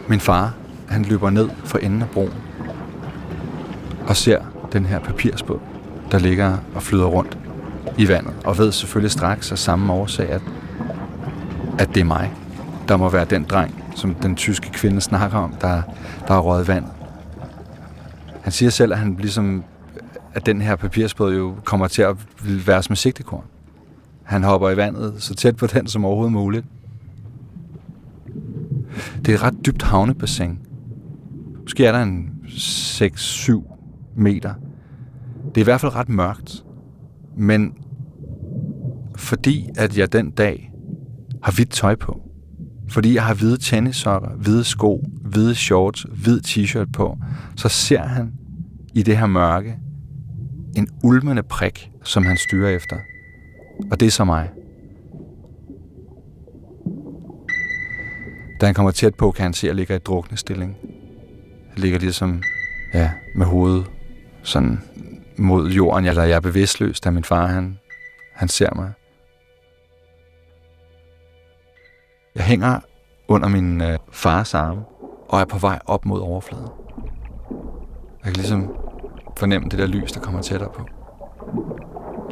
Min 0.08 0.20
far, 0.20 0.54
han 0.90 1.04
løber 1.04 1.30
ned 1.30 1.50
for 1.66 1.78
enden 1.78 2.02
af 2.02 2.10
broen 2.10 2.34
og 4.08 4.16
ser 4.16 4.42
den 4.72 4.86
her 4.86 5.00
papirsbåd, 5.00 5.60
der 6.12 6.20
ligger 6.20 6.58
og 6.76 6.84
flyder 6.84 7.06
rundt 7.06 7.38
i 7.98 8.08
vandet, 8.08 8.34
og 8.46 8.58
ved 8.58 8.72
selvfølgelig 8.72 9.12
straks 9.12 9.52
af 9.52 9.58
samme 9.58 9.94
årsag, 9.94 10.30
at, 10.30 10.42
at 11.80 11.88
det 11.88 12.02
er 12.02 12.06
mig, 12.06 12.34
der 12.88 12.98
må 12.98 13.10
være 13.10 13.26
den 13.26 13.44
dreng, 13.44 13.84
som 13.96 14.16
den 14.16 14.36
tyske 14.36 14.70
kvinde 14.70 15.02
snakker 15.02 15.38
om, 15.38 15.54
der, 15.62 15.82
der 16.28 16.34
er 16.34 16.40
røget 16.40 16.68
vand. 16.68 16.86
Han 18.42 18.52
siger 18.52 18.70
selv, 18.70 18.92
at 18.92 19.00
han 19.00 19.16
ligesom, 19.20 19.64
at 20.34 20.46
den 20.46 20.62
her 20.62 20.76
papirsbåd 20.76 21.36
jo 21.36 21.56
kommer 21.64 21.88
til 21.88 22.02
at 22.02 22.16
være 22.68 22.84
som 22.84 22.96
sigtekorn. 22.96 23.44
Han 24.24 24.44
hopper 24.44 24.70
i 24.70 24.78
vandet 24.78 25.14
så 25.18 25.36
tæt 25.36 25.56
på 25.56 25.68
den 25.68 25.88
som 25.88 26.06
overhovedet 26.06 26.34
muligt. 26.34 26.66
Det 29.26 29.30
er 29.30 29.36
et 29.36 29.44
ret 29.44 29.66
dybt 29.66 29.82
havnebassin. 29.82 30.60
Måske 31.62 31.86
er 31.86 31.92
der 31.92 32.04
en 32.04 32.30
6-7 32.46 33.76
meter. 34.16 34.54
Det 35.46 35.58
er 35.58 35.62
i 35.62 35.64
hvert 35.64 35.82
fald 35.82 35.96
ret 35.96 36.10
mørkt. 36.10 36.64
Men 37.36 37.74
fordi 39.16 39.70
at 39.78 39.98
jeg 39.98 40.14
den 40.14 40.32
dag 40.32 40.74
har 41.44 41.52
hvidt 41.52 41.70
tøj 41.70 41.96
på, 41.96 42.29
fordi 42.90 43.14
jeg 43.14 43.26
har 43.26 43.34
hvide 43.34 43.58
tennissokker, 43.58 44.30
hvide 44.30 44.64
sko, 44.64 45.04
hvide 45.22 45.56
shorts, 45.56 46.06
hvid 46.10 46.42
t-shirt 46.48 46.92
på, 46.94 47.18
så 47.56 47.70
ser 47.70 48.02
han 48.02 48.34
i 48.94 49.04
det 49.04 49.18
her 49.18 49.26
mørke 49.26 49.78
en 50.76 50.88
ulmende 51.04 51.44
prik, 51.44 51.92
som 52.04 52.26
han 52.26 52.38
styrer 52.38 52.70
efter. 52.70 52.96
Og 53.92 54.00
det 54.00 54.06
er 54.06 54.12
så 54.12 54.24
mig. 54.24 54.50
Da 58.62 58.66
han 58.66 58.76
kommer 58.76 58.92
tæt 58.92 59.16
på, 59.16 59.32
kan 59.32 59.44
han 59.44 59.54
se, 59.54 59.68
at 59.68 59.68
jeg 59.68 59.76
ligger 59.76 59.96
i 59.96 60.00
drukne 60.00 60.38
stilling. 60.38 60.76
Jeg 61.76 61.80
ligger 61.80 62.00
ligesom 62.00 62.44
ja, 62.94 63.12
med 63.36 63.46
hovedet 63.46 63.86
sådan 64.44 64.80
mod 65.38 65.70
jorden, 65.72 66.06
eller 66.06 66.24
jeg 66.24 66.36
er 66.36 66.40
bevidstløs, 66.40 67.00
da 67.00 67.10
min 67.10 67.24
far 67.24 67.48
han, 67.48 67.78
han 68.34 68.48
ser 68.48 68.70
mig. 68.76 68.92
Jeg 72.36 72.44
hænger 72.44 72.80
under 73.28 73.48
min 73.48 73.82
øh, 73.82 74.00
fars 74.12 74.54
arme 74.54 74.84
og 75.30 75.42
er 75.42 75.46
på 75.46 75.58
vej 75.58 75.80
op 75.86 76.06
mod 76.06 76.20
overfladen. 76.22 76.68
Jeg 78.24 78.24
kan 78.24 78.34
ligesom 78.34 78.76
fornemme 79.38 79.70
det 79.70 79.80
der 79.80 79.86
lys, 79.86 80.12
der 80.12 80.20
kommer 80.20 80.42
tættere 80.42 80.70
på. 80.70 80.88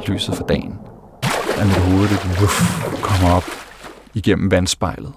Lyset 0.06 0.34
fra 0.34 0.44
dagen. 0.44 0.78
Af 1.58 1.66
mit 1.66 1.76
hoved, 1.76 2.08
det 2.08 2.42
uff, 2.42 2.84
kommer 3.02 3.36
op 3.36 3.44
igennem 4.14 4.50
vandspejlet. 4.50 5.12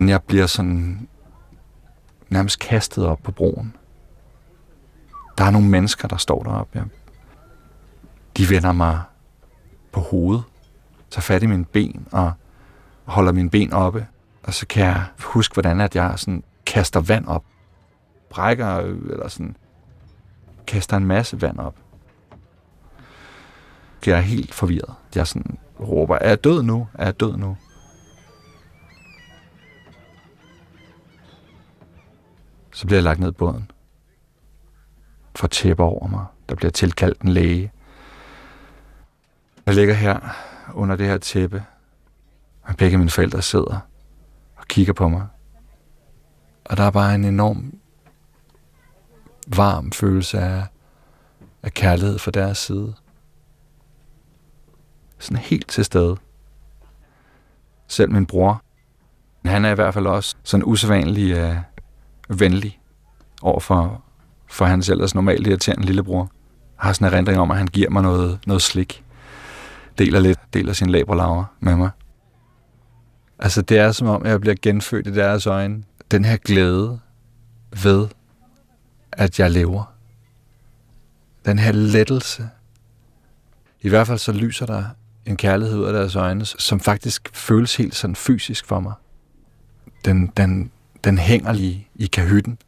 Jeg 0.00 0.22
bliver 0.22 0.46
sådan 0.46 1.08
nærmest 2.28 2.58
kastet 2.58 3.06
op 3.06 3.18
på 3.22 3.32
broen. 3.32 3.74
Der 5.38 5.44
er 5.44 5.50
nogle 5.50 5.68
mennesker, 5.68 6.08
der 6.08 6.16
står 6.16 6.42
deroppe. 6.42 6.78
Ja. 6.78 6.84
de 8.36 8.50
vender 8.50 8.72
mig 8.72 9.00
på 9.92 10.00
hovedet, 10.00 10.44
tager 11.10 11.22
fat 11.22 11.42
i 11.42 11.46
mine 11.46 11.64
ben 11.64 12.06
og 12.12 12.32
holder 13.06 13.32
mine 13.32 13.50
ben 13.50 13.72
oppe. 13.72 14.06
Og 14.42 14.54
så 14.54 14.66
kan 14.66 14.84
jeg 14.84 15.04
huske, 15.18 15.52
hvordan 15.52 15.80
at 15.80 15.96
jeg 15.96 16.14
sådan 16.16 16.44
kaster 16.66 17.00
vand 17.00 17.26
op. 17.26 17.44
Brækker, 18.30 18.76
øh, 18.76 18.98
eller 19.10 19.28
sådan 19.28 19.56
kaster 20.66 20.96
en 20.96 21.06
masse 21.06 21.42
vand 21.42 21.58
op. 21.58 21.74
Jeg 24.06 24.16
er 24.16 24.22
helt 24.22 24.54
forvirret. 24.54 24.94
Jeg 25.14 25.26
sådan 25.26 25.58
råber, 25.80 26.18
er 26.20 26.28
jeg 26.28 26.44
død 26.44 26.62
nu? 26.62 26.88
Er 26.94 27.04
jeg 27.04 27.20
død 27.20 27.36
nu? 27.36 27.56
Så 32.72 32.86
bliver 32.86 32.96
jeg 32.96 33.04
lagt 33.04 33.20
ned 33.20 33.28
i 33.28 33.32
båden. 33.32 33.70
For 35.34 35.46
tæpper 35.46 35.84
over 35.84 36.08
mig. 36.08 36.24
Der 36.48 36.54
bliver 36.54 36.70
tilkaldt 36.70 37.20
en 37.20 37.28
læge. 37.28 37.72
Jeg 39.66 39.74
ligger 39.74 39.94
her 39.94 40.20
under 40.74 40.96
det 40.96 41.06
her 41.06 41.18
tæppe, 41.18 41.64
og 42.66 42.76
begge 42.76 42.98
mine 42.98 43.10
forældre 43.10 43.42
sidder 43.42 43.78
og 44.56 44.66
kigger 44.68 44.92
på 44.92 45.08
mig. 45.08 45.26
Og 46.64 46.76
der 46.76 46.82
er 46.82 46.90
bare 46.90 47.14
en 47.14 47.24
enorm 47.24 47.78
varm 49.46 49.92
følelse 49.92 50.38
af, 50.38 50.66
af 51.62 51.74
kærlighed 51.74 52.18
fra 52.18 52.30
deres 52.30 52.58
side. 52.58 52.94
Sådan 55.18 55.36
helt 55.36 55.68
til 55.68 55.84
stede. 55.84 56.16
Selv 57.88 58.10
min 58.10 58.26
bror, 58.26 58.62
han 59.44 59.64
er 59.64 59.70
i 59.70 59.74
hvert 59.74 59.94
fald 59.94 60.06
også 60.06 60.36
sådan 60.42 60.64
usædvanlig 60.66 61.32
øh, 61.32 61.56
venlig 62.28 62.80
over 63.42 63.60
for, 63.60 64.02
for 64.46 64.64
hans 64.64 64.88
ellers 64.88 65.14
normalt 65.14 65.46
irriterende 65.46 65.86
lillebror. 65.86 66.30
Jeg 66.78 66.84
har 66.84 66.92
sådan 66.92 67.06
en 67.08 67.14
erindring 67.14 67.38
om, 67.38 67.50
at 67.50 67.56
han 67.56 67.66
giver 67.66 67.90
mig 67.90 68.02
noget, 68.02 68.38
noget 68.46 68.62
slik. 68.62 69.04
Deler 69.98 70.20
lidt, 70.20 70.38
deler 70.54 70.72
sin 70.72 70.90
laberlaver 70.90 71.44
med 71.60 71.76
mig. 71.76 71.90
Altså, 73.38 73.62
det 73.62 73.78
er 73.78 73.92
som 73.92 74.06
om, 74.06 74.26
jeg 74.26 74.40
bliver 74.40 74.56
genfødt 74.62 75.06
i 75.06 75.14
deres 75.14 75.46
øjne. 75.46 75.82
Den 76.10 76.24
her 76.24 76.36
glæde 76.36 77.00
ved, 77.82 78.08
at 79.12 79.40
jeg 79.40 79.50
lever. 79.50 79.94
Den 81.44 81.58
her 81.58 81.72
lettelse. 81.72 82.48
I 83.80 83.88
hvert 83.88 84.06
fald 84.06 84.18
så 84.18 84.32
lyser 84.32 84.66
der 84.66 84.84
en 85.26 85.36
kærlighed 85.36 85.78
ud 85.78 85.84
af 85.84 85.92
deres 85.92 86.16
øjne, 86.16 86.44
som 86.44 86.80
faktisk 86.80 87.30
føles 87.32 87.76
helt 87.76 87.94
sådan 87.94 88.16
fysisk 88.16 88.66
for 88.66 88.80
mig. 88.80 88.92
Den, 90.04 90.26
den, 90.36 90.70
den 91.04 91.18
hænger 91.18 91.52
lige 91.52 91.88
i 91.94 92.06
kahytten. 92.06 92.58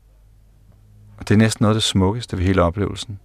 Og 1.19 1.29
det 1.29 1.35
er 1.35 1.39
næsten 1.39 1.65
noget 1.65 1.75
af 1.75 1.77
det 1.77 1.83
smukkeste 1.83 2.39
ved 2.39 2.45
hele 2.45 2.63
oplevelsen. 2.63 3.19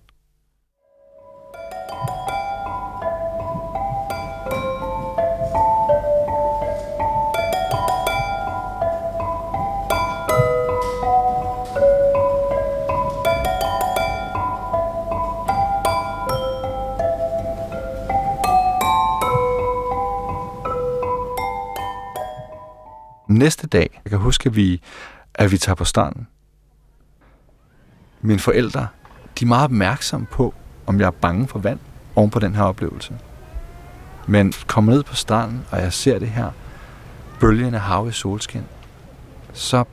Næste 23.27 23.67
dag, 23.67 24.01
jeg 24.03 24.09
kan 24.09 24.19
huske, 24.19 24.47
at 24.49 24.55
vi, 24.55 24.81
at 25.33 25.51
vi 25.51 25.57
tager 25.57 25.75
på 25.75 25.85
stranden. 25.85 26.27
Mine 28.21 28.39
forældre, 28.39 28.87
de 29.39 29.45
er 29.45 29.47
meget 29.47 29.63
opmærksomme 29.63 30.27
på, 30.31 30.53
om 30.85 30.99
jeg 30.99 31.05
er 31.05 31.11
bange 31.11 31.47
for 31.47 31.59
vand 31.59 31.79
oven 32.15 32.29
på 32.29 32.39
den 32.39 32.55
her 32.55 32.63
oplevelse. 32.63 33.17
Men 34.27 34.53
kommer 34.67 34.93
ned 34.93 35.03
på 35.03 35.15
stranden, 35.15 35.65
og 35.71 35.81
jeg 35.81 35.93
ser 35.93 36.19
det 36.19 36.29
her 36.29 36.51
bølgende 37.39 37.79
hav 37.79 38.07
i 38.09 38.11
solskin, 38.11 38.63
så 39.53 39.83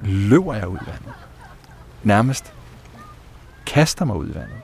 løber 0.00 0.54
jeg 0.54 0.68
ud 0.68 0.78
i 0.82 0.86
vandet. 0.86 1.12
Nærmest 2.02 2.52
kaster 3.66 4.04
mig 4.04 4.16
ud 4.16 4.30
i 4.30 4.34
vandet. 4.34 4.56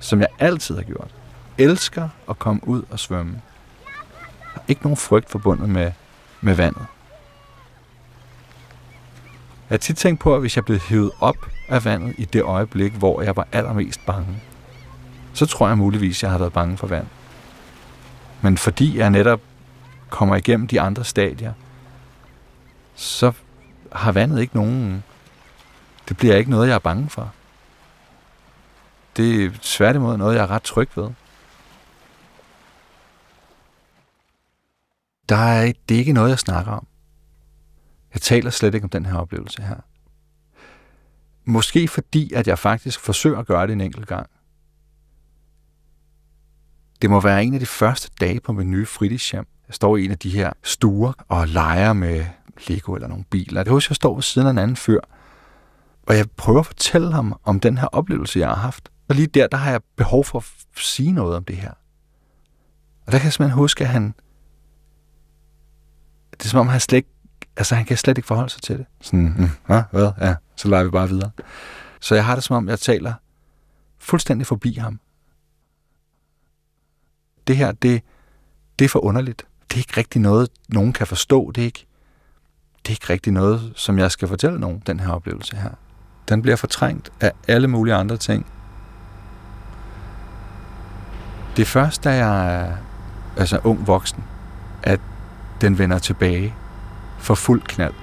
Som 0.00 0.20
jeg 0.20 0.28
altid 0.38 0.76
har 0.76 0.82
gjort. 0.82 1.14
Elsker 1.58 2.08
at 2.28 2.38
komme 2.38 2.68
ud 2.68 2.82
og 2.90 2.98
svømme. 2.98 3.40
Der 4.54 4.60
er 4.60 4.64
ikke 4.68 4.82
nogen 4.82 4.96
frygt 4.96 5.30
forbundet 5.30 5.68
med, 5.68 5.92
med 6.40 6.54
vandet. 6.54 6.86
Jeg 9.70 9.74
har 9.74 9.78
tit 9.78 9.96
tænkt 9.96 10.20
på, 10.20 10.34
at 10.34 10.40
hvis 10.40 10.56
jeg 10.56 10.64
blev 10.64 10.78
hævet 10.78 11.10
op 11.20 11.36
af 11.68 11.84
vandet 11.84 12.14
i 12.18 12.24
det 12.24 12.42
øjeblik, 12.42 12.92
hvor 12.92 13.22
jeg 13.22 13.36
var 13.36 13.48
allermest 13.52 14.06
bange, 14.06 14.42
så 15.34 15.46
tror 15.46 15.68
jeg 15.68 15.78
muligvis, 15.78 16.18
at 16.18 16.22
jeg 16.22 16.30
har 16.30 16.38
været 16.38 16.52
bange 16.52 16.76
for 16.76 16.86
vand. 16.86 17.06
Men 18.40 18.58
fordi 18.58 18.98
jeg 18.98 19.10
netop 19.10 19.40
kommer 20.08 20.36
igennem 20.36 20.66
de 20.66 20.80
andre 20.80 21.04
stadier, 21.04 21.52
så 22.94 23.32
har 23.92 24.12
vandet 24.12 24.40
ikke 24.40 24.56
nogen... 24.56 25.04
Det 26.08 26.16
bliver 26.16 26.36
ikke 26.36 26.50
noget, 26.50 26.68
jeg 26.68 26.74
er 26.74 26.78
bange 26.78 27.10
for. 27.10 27.32
Det 29.16 29.44
er 29.44 29.50
tværtimod 29.62 30.16
noget, 30.16 30.34
jeg 30.34 30.42
er 30.42 30.50
ret 30.50 30.62
tryg 30.62 30.88
ved. 30.94 31.10
Der 35.30 35.36
er, 35.36 35.72
det 35.88 35.94
er 35.94 35.98
ikke 35.98 36.12
noget, 36.12 36.30
jeg 36.30 36.38
snakker 36.38 36.72
om. 36.72 36.86
Jeg 38.14 38.22
taler 38.22 38.50
slet 38.50 38.74
ikke 38.74 38.84
om 38.84 38.90
den 38.90 39.06
her 39.06 39.14
oplevelse 39.14 39.62
her. 39.62 39.76
Måske 41.44 41.88
fordi, 41.88 42.32
at 42.32 42.48
jeg 42.48 42.58
faktisk 42.58 43.00
forsøger 43.00 43.38
at 43.38 43.46
gøre 43.46 43.66
det 43.66 43.72
en 43.72 43.80
enkelt 43.80 44.06
gang. 44.06 44.30
Det 47.02 47.10
må 47.10 47.20
være 47.20 47.44
en 47.44 47.54
af 47.54 47.60
de 47.60 47.66
første 47.66 48.10
dage 48.20 48.40
på 48.40 48.52
min 48.52 48.70
nye 48.70 48.86
fritidshjem. 48.86 49.46
Jeg 49.68 49.74
står 49.74 49.96
i 49.96 50.04
en 50.04 50.10
af 50.10 50.18
de 50.18 50.30
her 50.30 50.52
stuer 50.62 51.12
og 51.28 51.48
leger 51.48 51.92
med 51.92 52.26
Lego 52.68 52.94
eller 52.94 53.08
nogle 53.08 53.24
biler. 53.30 53.62
Det 53.62 53.72
husker, 53.72 53.92
jeg 53.92 53.96
står 53.96 54.14
ved 54.14 54.22
siden 54.22 54.46
af 54.46 54.50
en 54.50 54.58
anden 54.58 54.76
fyr. 54.76 55.00
Og 56.06 56.16
jeg 56.16 56.30
prøver 56.30 56.60
at 56.60 56.66
fortælle 56.66 57.12
ham 57.12 57.40
om 57.44 57.60
den 57.60 57.78
her 57.78 57.86
oplevelse, 57.86 58.38
jeg 58.38 58.48
har 58.48 58.54
haft. 58.54 58.90
Og 59.08 59.14
lige 59.14 59.26
der, 59.26 59.46
der 59.46 59.56
har 59.56 59.70
jeg 59.70 59.80
behov 59.96 60.24
for 60.24 60.38
at 60.38 60.44
sige 60.76 61.12
noget 61.12 61.36
om 61.36 61.44
det 61.44 61.56
her. 61.56 61.72
Og 63.06 63.12
der 63.12 63.18
kan 63.18 63.24
jeg 63.24 63.32
simpelthen 63.32 63.58
huske, 63.58 63.84
at 63.84 63.90
han... 63.90 64.14
Det 66.40 66.46
er 66.46 66.48
som 66.48 66.60
om, 66.60 66.68
han 66.68 66.80
slet 66.80 66.96
ikke 66.96 67.10
altså 67.56 67.74
han 67.74 67.84
kan 67.84 67.96
slet 67.96 68.18
ikke 68.18 68.26
forholde 68.26 68.50
sig 68.50 68.62
til 68.62 68.78
det. 68.78 68.86
Sådan, 69.00 69.26
hm, 69.26 69.42
mm, 69.42 69.50
ja, 69.68 69.82
hvad? 69.90 70.12
Ja, 70.20 70.34
så 70.56 70.68
leger 70.68 70.84
vi 70.84 70.90
bare 70.90 71.08
videre. 71.08 71.30
Så 72.00 72.14
jeg 72.14 72.24
har 72.24 72.34
det 72.34 72.44
som 72.44 72.56
om, 72.56 72.68
jeg 72.68 72.78
taler 72.78 73.14
fuldstændig 73.98 74.46
forbi 74.46 74.74
ham. 74.74 75.00
Det 77.46 77.56
her, 77.56 77.72
det, 77.72 78.02
det 78.78 78.84
er 78.84 78.88
for 78.88 79.04
underligt. 79.04 79.46
Det 79.70 79.74
er 79.74 79.78
ikke 79.78 79.96
rigtig 79.96 80.20
noget, 80.20 80.48
nogen 80.68 80.92
kan 80.92 81.06
forstå. 81.06 81.50
Det 81.50 81.60
er 81.60 81.64
ikke, 81.66 81.86
det 82.82 82.88
er 82.88 82.94
ikke 82.94 83.12
rigtig 83.12 83.32
noget, 83.32 83.72
som 83.76 83.98
jeg 83.98 84.10
skal 84.10 84.28
fortælle 84.28 84.60
nogen, 84.60 84.82
den 84.86 85.00
her 85.00 85.10
oplevelse 85.10 85.56
her. 85.56 85.70
Den 86.28 86.42
bliver 86.42 86.56
fortrængt 86.56 87.12
af 87.20 87.32
alle 87.48 87.68
mulige 87.68 87.94
andre 87.94 88.16
ting. 88.16 88.46
Det 91.56 91.62
er 91.62 91.66
først, 91.66 92.04
da 92.04 92.10
jeg 92.10 92.62
er 92.62 92.76
altså 93.36 93.60
ung 93.64 93.86
voksen, 93.86 94.24
at 94.82 95.00
den 95.60 95.78
vender 95.78 95.98
tilbage 95.98 96.54
for 97.18 97.34
fuld 97.34 97.62
knald. 97.62 97.94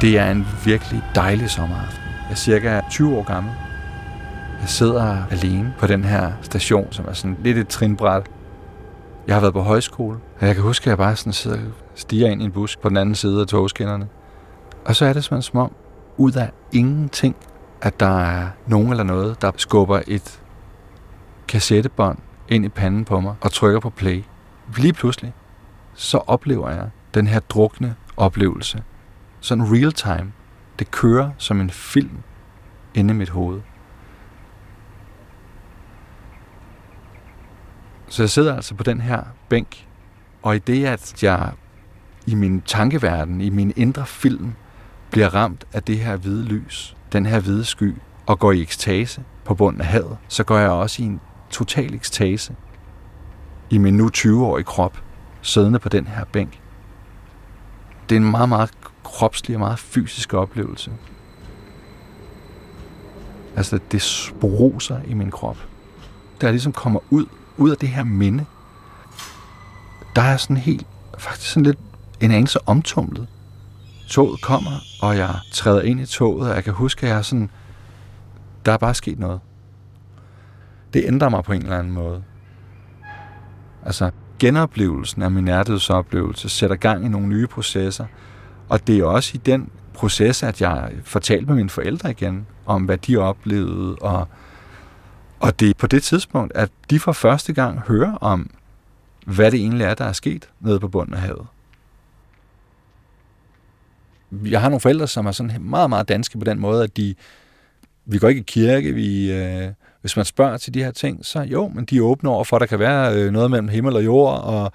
Det 0.00 0.18
er 0.18 0.30
en 0.30 0.46
virkelig 0.64 1.02
dejlig 1.14 1.50
sommeraften. 1.50 2.02
Jeg 2.04 2.30
er 2.30 2.34
cirka 2.34 2.80
20 2.90 3.16
år 3.16 3.22
gammel. 3.22 3.52
Jeg 4.60 4.68
sidder 4.68 5.16
alene 5.30 5.74
på 5.78 5.86
den 5.86 6.04
her 6.04 6.32
station, 6.42 6.88
som 6.90 7.04
er 7.08 7.12
sådan 7.12 7.36
lidt 7.42 7.58
et 7.58 7.68
trinbræt 7.68 8.26
Jeg 9.26 9.36
har 9.36 9.40
været 9.40 9.54
på 9.54 9.60
højskole, 9.60 10.18
og 10.40 10.46
jeg 10.46 10.54
kan 10.54 10.64
huske, 10.64 10.82
at 10.84 10.86
jeg 10.86 10.98
bare 10.98 11.16
sådan 11.16 11.32
sidder 11.32 11.56
og 11.56 11.72
stiger 11.94 12.30
ind 12.30 12.42
i 12.42 12.44
en 12.44 12.52
busk 12.52 12.80
på 12.80 12.88
den 12.88 12.96
anden 12.96 13.14
side 13.14 13.40
af 13.40 13.46
togskinnerne. 13.46 14.08
Og 14.84 14.96
så 14.96 15.04
er 15.04 15.12
det 15.12 15.24
simpelthen 15.24 15.42
som 15.42 15.60
om, 15.60 15.72
ud 16.16 16.32
af 16.32 16.50
ingenting, 16.72 17.36
at 17.82 18.00
der 18.00 18.20
er 18.20 18.48
nogen 18.66 18.90
eller 18.90 19.04
noget, 19.04 19.42
der 19.42 19.50
skubber 19.56 20.00
et 20.06 20.40
kassettebånd 21.48 22.18
ind 22.50 22.64
i 22.64 22.68
panden 22.68 23.04
på 23.04 23.20
mig 23.20 23.34
og 23.40 23.52
trykker 23.52 23.80
på 23.80 23.90
play. 23.90 24.24
Lige 24.76 24.92
pludselig, 24.92 25.32
så 25.94 26.18
oplever 26.18 26.70
jeg 26.70 26.90
den 27.14 27.26
her 27.26 27.40
drukne 27.40 27.94
oplevelse. 28.16 28.82
Sådan 29.40 29.64
real 29.64 29.92
time. 29.92 30.32
Det 30.78 30.90
kører 30.90 31.30
som 31.38 31.60
en 31.60 31.70
film 31.70 32.18
inde 32.94 33.14
i 33.14 33.16
mit 33.16 33.28
hoved. 33.28 33.60
Så 38.08 38.22
jeg 38.22 38.30
sidder 38.30 38.56
altså 38.56 38.74
på 38.74 38.82
den 38.82 39.00
her 39.00 39.22
bænk, 39.48 39.86
og 40.42 40.56
i 40.56 40.58
det, 40.58 40.84
at 40.84 41.22
jeg 41.22 41.52
i 42.26 42.34
min 42.34 42.60
tankeverden, 42.60 43.40
i 43.40 43.50
min 43.50 43.72
indre 43.76 44.06
film, 44.06 44.52
bliver 45.10 45.34
ramt 45.34 45.64
af 45.72 45.82
det 45.82 45.98
her 45.98 46.16
hvide 46.16 46.44
lys, 46.44 46.96
den 47.12 47.26
her 47.26 47.40
hvide 47.40 47.64
sky, 47.64 47.94
og 48.26 48.38
går 48.38 48.52
i 48.52 48.62
ekstase 48.62 49.22
på 49.44 49.54
bunden 49.54 49.80
af 49.80 49.86
havet, 49.86 50.16
så 50.28 50.44
går 50.44 50.58
jeg 50.58 50.70
også 50.70 51.02
i 51.02 51.06
en 51.06 51.20
total 51.50 51.94
ekstase 51.94 52.54
i 53.70 53.78
min 53.78 53.96
nu 53.96 54.10
20-årige 54.16 54.64
krop, 54.64 55.02
siddende 55.42 55.78
på 55.78 55.88
den 55.88 56.06
her 56.06 56.24
bænk. 56.24 56.60
Det 58.08 58.16
er 58.16 58.20
en 58.20 58.30
meget, 58.30 58.48
meget 58.48 58.70
kropslig 59.04 59.56
og 59.56 59.60
meget 59.60 59.78
fysisk 59.78 60.34
oplevelse. 60.34 60.92
Altså, 63.56 63.78
det 63.92 64.02
sproser 64.02 65.00
i 65.06 65.14
min 65.14 65.30
krop. 65.30 65.56
Der 66.40 66.50
ligesom 66.50 66.72
kommer 66.72 67.00
ud, 67.10 67.26
ud 67.56 67.70
af 67.70 67.76
det 67.76 67.88
her 67.88 68.04
minde. 68.04 68.44
Der 70.16 70.22
er 70.22 70.36
sådan 70.36 70.56
helt, 70.56 70.86
faktisk 71.18 71.50
sådan 71.50 71.62
lidt 71.62 71.78
en 72.20 72.30
anelse 72.30 72.68
omtumlet. 72.68 73.26
Toget 74.08 74.40
kommer, 74.40 74.70
og 75.02 75.16
jeg 75.16 75.34
træder 75.52 75.82
ind 75.82 76.00
i 76.00 76.06
toget, 76.06 76.50
og 76.50 76.54
jeg 76.54 76.64
kan 76.64 76.72
huske, 76.72 77.06
at 77.06 77.10
jeg 77.10 77.18
er 77.18 77.22
sådan, 77.22 77.50
der 78.66 78.72
er 78.72 78.76
bare 78.76 78.94
sket 78.94 79.18
noget. 79.18 79.40
Det 80.94 81.04
ændrer 81.06 81.28
mig 81.28 81.44
på 81.44 81.52
en 81.52 81.62
eller 81.62 81.78
anden 81.78 81.92
måde. 81.92 82.22
Altså, 83.86 84.10
genoplevelsen 84.38 85.22
af 85.22 85.30
min 85.30 85.44
nærdødsoplevelse 85.44 86.48
sætter 86.48 86.76
gang 86.76 87.04
i 87.04 87.08
nogle 87.08 87.26
nye 87.26 87.46
processer, 87.46 88.06
og 88.68 88.86
det 88.86 88.98
er 88.98 89.04
også 89.04 89.30
i 89.34 89.38
den 89.38 89.70
proces, 89.94 90.42
at 90.42 90.60
jeg 90.60 90.92
fortalte 91.04 91.46
med 91.46 91.54
mine 91.54 91.70
forældre 91.70 92.10
igen, 92.10 92.46
om 92.66 92.84
hvad 92.84 92.98
de 92.98 93.16
oplevede, 93.16 93.96
og, 93.96 94.28
og 95.40 95.60
det 95.60 95.70
er 95.70 95.74
på 95.74 95.86
det 95.86 96.02
tidspunkt, 96.02 96.52
at 96.54 96.70
de 96.90 97.00
for 97.00 97.12
første 97.12 97.52
gang 97.52 97.80
hører 97.80 98.14
om, 98.14 98.50
hvad 99.26 99.50
det 99.50 99.60
egentlig 99.60 99.84
er, 99.84 99.94
der 99.94 100.04
er 100.04 100.12
sket 100.12 100.48
nede 100.60 100.80
på 100.80 100.88
bunden 100.88 101.14
af 101.14 101.20
havet. 101.20 101.46
Jeg 104.44 104.60
har 104.60 104.68
nogle 104.68 104.80
forældre, 104.80 105.06
som 105.06 105.26
er 105.26 105.32
sådan 105.32 105.62
meget, 105.62 105.90
meget 105.90 106.08
danske 106.08 106.38
på 106.38 106.44
den 106.44 106.58
måde, 106.60 106.84
at 106.84 106.96
de, 106.96 107.14
vi 108.04 108.18
går 108.18 108.28
ikke 108.28 108.40
i 108.40 108.44
kirke, 108.46 108.92
vi, 108.92 109.32
øh, 109.32 109.68
hvis 110.00 110.16
man 110.16 110.24
spørger 110.24 110.56
til 110.56 110.74
de 110.74 110.84
her 110.84 110.90
ting, 110.90 111.26
så 111.26 111.40
jo, 111.40 111.68
men 111.68 111.84
de 111.84 111.96
er 111.96 112.00
åbne 112.00 112.30
over 112.30 112.44
for, 112.44 112.56
at 112.56 112.60
der 112.60 112.66
kan 112.66 112.78
være 112.78 113.14
øh, 113.14 113.32
noget 113.32 113.50
mellem 113.50 113.68
himmel 113.68 113.96
og 113.96 114.04
jord, 114.04 114.40
og 114.42 114.72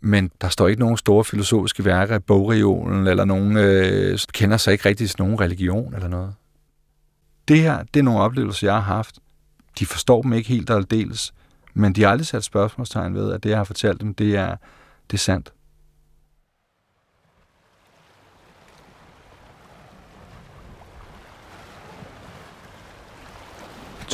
men 0.00 0.30
der 0.40 0.48
står 0.48 0.68
ikke 0.68 0.80
nogen 0.80 0.96
store 0.96 1.24
filosofiske 1.24 1.84
værker 1.84 2.16
i 2.16 2.18
bogregionen, 2.18 3.06
eller 3.06 3.24
nogen 3.24 3.56
øh, 3.56 4.18
kender 4.32 4.56
sig 4.56 4.72
ikke 4.72 4.88
rigtig 4.88 5.10
til 5.10 5.16
nogen 5.18 5.40
religion 5.40 5.94
eller 5.94 6.08
noget. 6.08 6.34
Det 7.48 7.60
her, 7.60 7.82
det 7.94 8.00
er 8.00 8.04
nogle 8.04 8.20
oplevelser, 8.20 8.66
jeg 8.66 8.74
har 8.74 8.94
haft. 8.94 9.18
De 9.78 9.86
forstår 9.86 10.22
dem 10.22 10.32
ikke 10.32 10.48
helt 10.48 10.70
aldeles, 10.70 11.34
men 11.74 11.92
de 11.92 12.02
har 12.02 12.10
aldrig 12.10 12.26
sat 12.26 12.44
spørgsmålstegn 12.44 13.14
ved, 13.14 13.32
at 13.32 13.42
det, 13.42 13.50
jeg 13.50 13.58
har 13.58 13.64
fortalt 13.64 14.00
dem, 14.00 14.14
det 14.14 14.36
er, 14.36 14.56
det 15.10 15.16
er 15.16 15.18
sandt. 15.18 15.52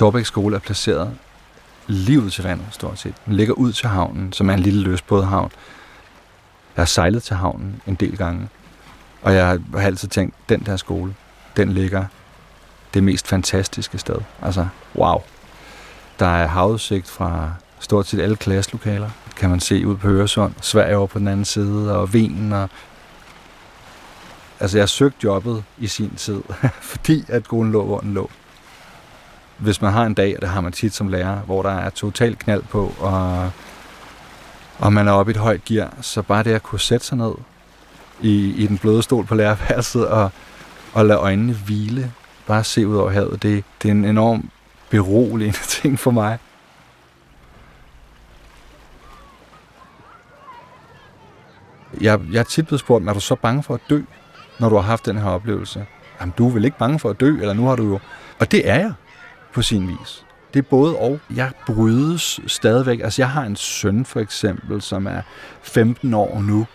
Torbæk 0.00 0.26
skole 0.26 0.56
er 0.56 0.60
placeret 0.60 1.16
lige 1.86 2.20
ud 2.20 2.30
til 2.30 2.44
vandet, 2.44 2.66
stort 2.70 2.98
set. 2.98 3.14
Den 3.26 3.32
ligger 3.36 3.54
ud 3.54 3.72
til 3.72 3.88
havnen, 3.88 4.32
som 4.32 4.50
er 4.50 4.54
en 4.54 4.60
lille 4.60 4.82
løsbådhavn. 4.82 5.52
Jeg 6.76 6.80
har 6.82 6.86
sejlet 6.86 7.22
til 7.22 7.36
havnen 7.36 7.82
en 7.86 7.94
del 7.94 8.16
gange, 8.16 8.48
og 9.22 9.34
jeg 9.34 9.46
har 9.46 9.80
altid 9.80 10.08
tænkt, 10.08 10.34
den 10.48 10.60
der 10.60 10.76
skole, 10.76 11.14
den 11.56 11.72
ligger 11.72 12.04
det 12.94 13.02
mest 13.02 13.28
fantastiske 13.28 13.98
sted. 13.98 14.14
Altså, 14.42 14.68
wow. 14.94 15.22
Der 16.18 16.26
er 16.26 16.46
havudsigt 16.46 17.08
fra 17.08 17.52
stort 17.80 18.06
set 18.06 18.20
alle 18.20 18.36
klasselokaler. 18.36 19.10
Kan 19.36 19.50
man 19.50 19.60
se 19.60 19.86
ud 19.86 19.96
på 19.96 20.08
Øresund, 20.08 20.52
Sverige 20.60 20.96
over 20.96 21.06
på 21.06 21.18
den 21.18 21.28
anden 21.28 21.44
side, 21.44 21.96
og 21.96 22.12
Venen. 22.12 22.52
Og 22.52 22.68
altså, 24.60 24.78
jeg 24.78 24.88
søgte 24.88 25.18
jobbet 25.24 25.64
i 25.78 25.86
sin 25.86 26.14
tid, 26.16 26.42
fordi 26.92 27.24
at 27.28 27.44
skolen 27.44 27.72
lå, 27.72 27.84
hvor 27.84 28.00
den 28.00 28.14
lå 28.14 28.30
hvis 29.60 29.82
man 29.82 29.92
har 29.92 30.06
en 30.06 30.14
dag, 30.14 30.36
og 30.36 30.42
det 30.42 30.48
har 30.48 30.60
man 30.60 30.72
tit 30.72 30.94
som 30.94 31.08
lærer, 31.08 31.36
hvor 31.40 31.62
der 31.62 31.70
er 31.70 31.90
total 31.90 32.36
knald 32.36 32.62
på, 32.62 32.94
og, 32.98 33.50
og 34.78 34.92
man 34.92 35.08
er 35.08 35.12
oppe 35.12 35.32
i 35.32 35.34
et 35.34 35.40
højt 35.40 35.64
gear, 35.64 35.94
så 36.00 36.22
bare 36.22 36.42
det 36.42 36.52
at 36.52 36.62
kunne 36.62 36.80
sætte 36.80 37.06
sig 37.06 37.18
ned 37.18 37.34
i, 38.20 38.54
i 38.54 38.66
den 38.66 38.78
bløde 38.78 39.02
stol 39.02 39.26
på 39.26 39.34
lærerværelset 39.34 40.08
og, 40.08 40.30
og 40.92 41.06
lade 41.06 41.18
øjnene 41.18 41.52
hvile, 41.52 42.12
bare 42.46 42.64
se 42.64 42.86
ud 42.86 42.96
over 42.96 43.10
havet, 43.10 43.42
det, 43.42 43.64
det 43.82 43.88
er 43.88 43.92
en 43.92 44.04
enorm 44.04 44.50
beroligende 44.90 45.58
ting 45.80 45.98
for 45.98 46.10
mig. 46.10 46.38
Jeg, 52.00 52.20
jeg 52.32 52.38
er 52.38 52.44
tit 52.44 52.66
blevet 52.66 52.80
spurgt, 52.80 53.08
er 53.08 53.12
du 53.12 53.20
så 53.20 53.34
bange 53.34 53.62
for 53.62 53.74
at 53.74 53.80
dø, 53.90 54.02
når 54.58 54.68
du 54.68 54.74
har 54.74 54.82
haft 54.82 55.06
den 55.06 55.18
her 55.18 55.30
oplevelse? 55.30 55.86
Jamen, 56.20 56.34
du 56.38 56.48
er 56.48 56.52
vel 56.52 56.64
ikke 56.64 56.78
bange 56.78 56.98
for 56.98 57.10
at 57.10 57.20
dø, 57.20 57.40
eller 57.40 57.52
nu 57.52 57.66
har 57.66 57.76
du 57.76 57.88
jo... 57.88 57.98
Og 58.38 58.50
det 58.50 58.68
er 58.68 58.74
jeg 58.74 58.92
på 59.52 59.62
sin 59.62 59.88
vis. 59.88 60.24
Det 60.54 60.58
er 60.58 60.68
både 60.70 60.96
og. 60.96 61.20
Jeg 61.34 61.50
brydes 61.66 62.40
stadigvæk. 62.46 63.00
Altså, 63.00 63.22
jeg 63.22 63.30
har 63.30 63.42
en 63.42 63.56
søn 63.56 64.04
for 64.04 64.20
eksempel, 64.20 64.82
som 64.82 65.06
er 65.06 65.22
15 65.62 66.14
år 66.14 66.40
nu. 66.40 66.66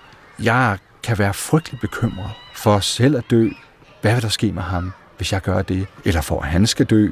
Jeg 0.43 0.77
kan 1.03 1.19
være 1.19 1.33
frygtelig 1.33 1.79
bekymret 1.79 2.31
for 2.55 2.79
selv 2.79 3.17
at 3.17 3.23
dø. 3.29 3.49
Hvad 4.01 4.13
vil 4.13 4.23
der 4.23 4.29
ske 4.29 4.51
med 4.51 4.63
ham, 4.63 4.91
hvis 5.17 5.33
jeg 5.33 5.41
gør 5.41 5.61
det? 5.61 5.88
Eller 6.05 6.21
for 6.21 6.41
at 6.41 6.47
han 6.47 6.67
skal 6.67 6.85
dø? 6.85 7.09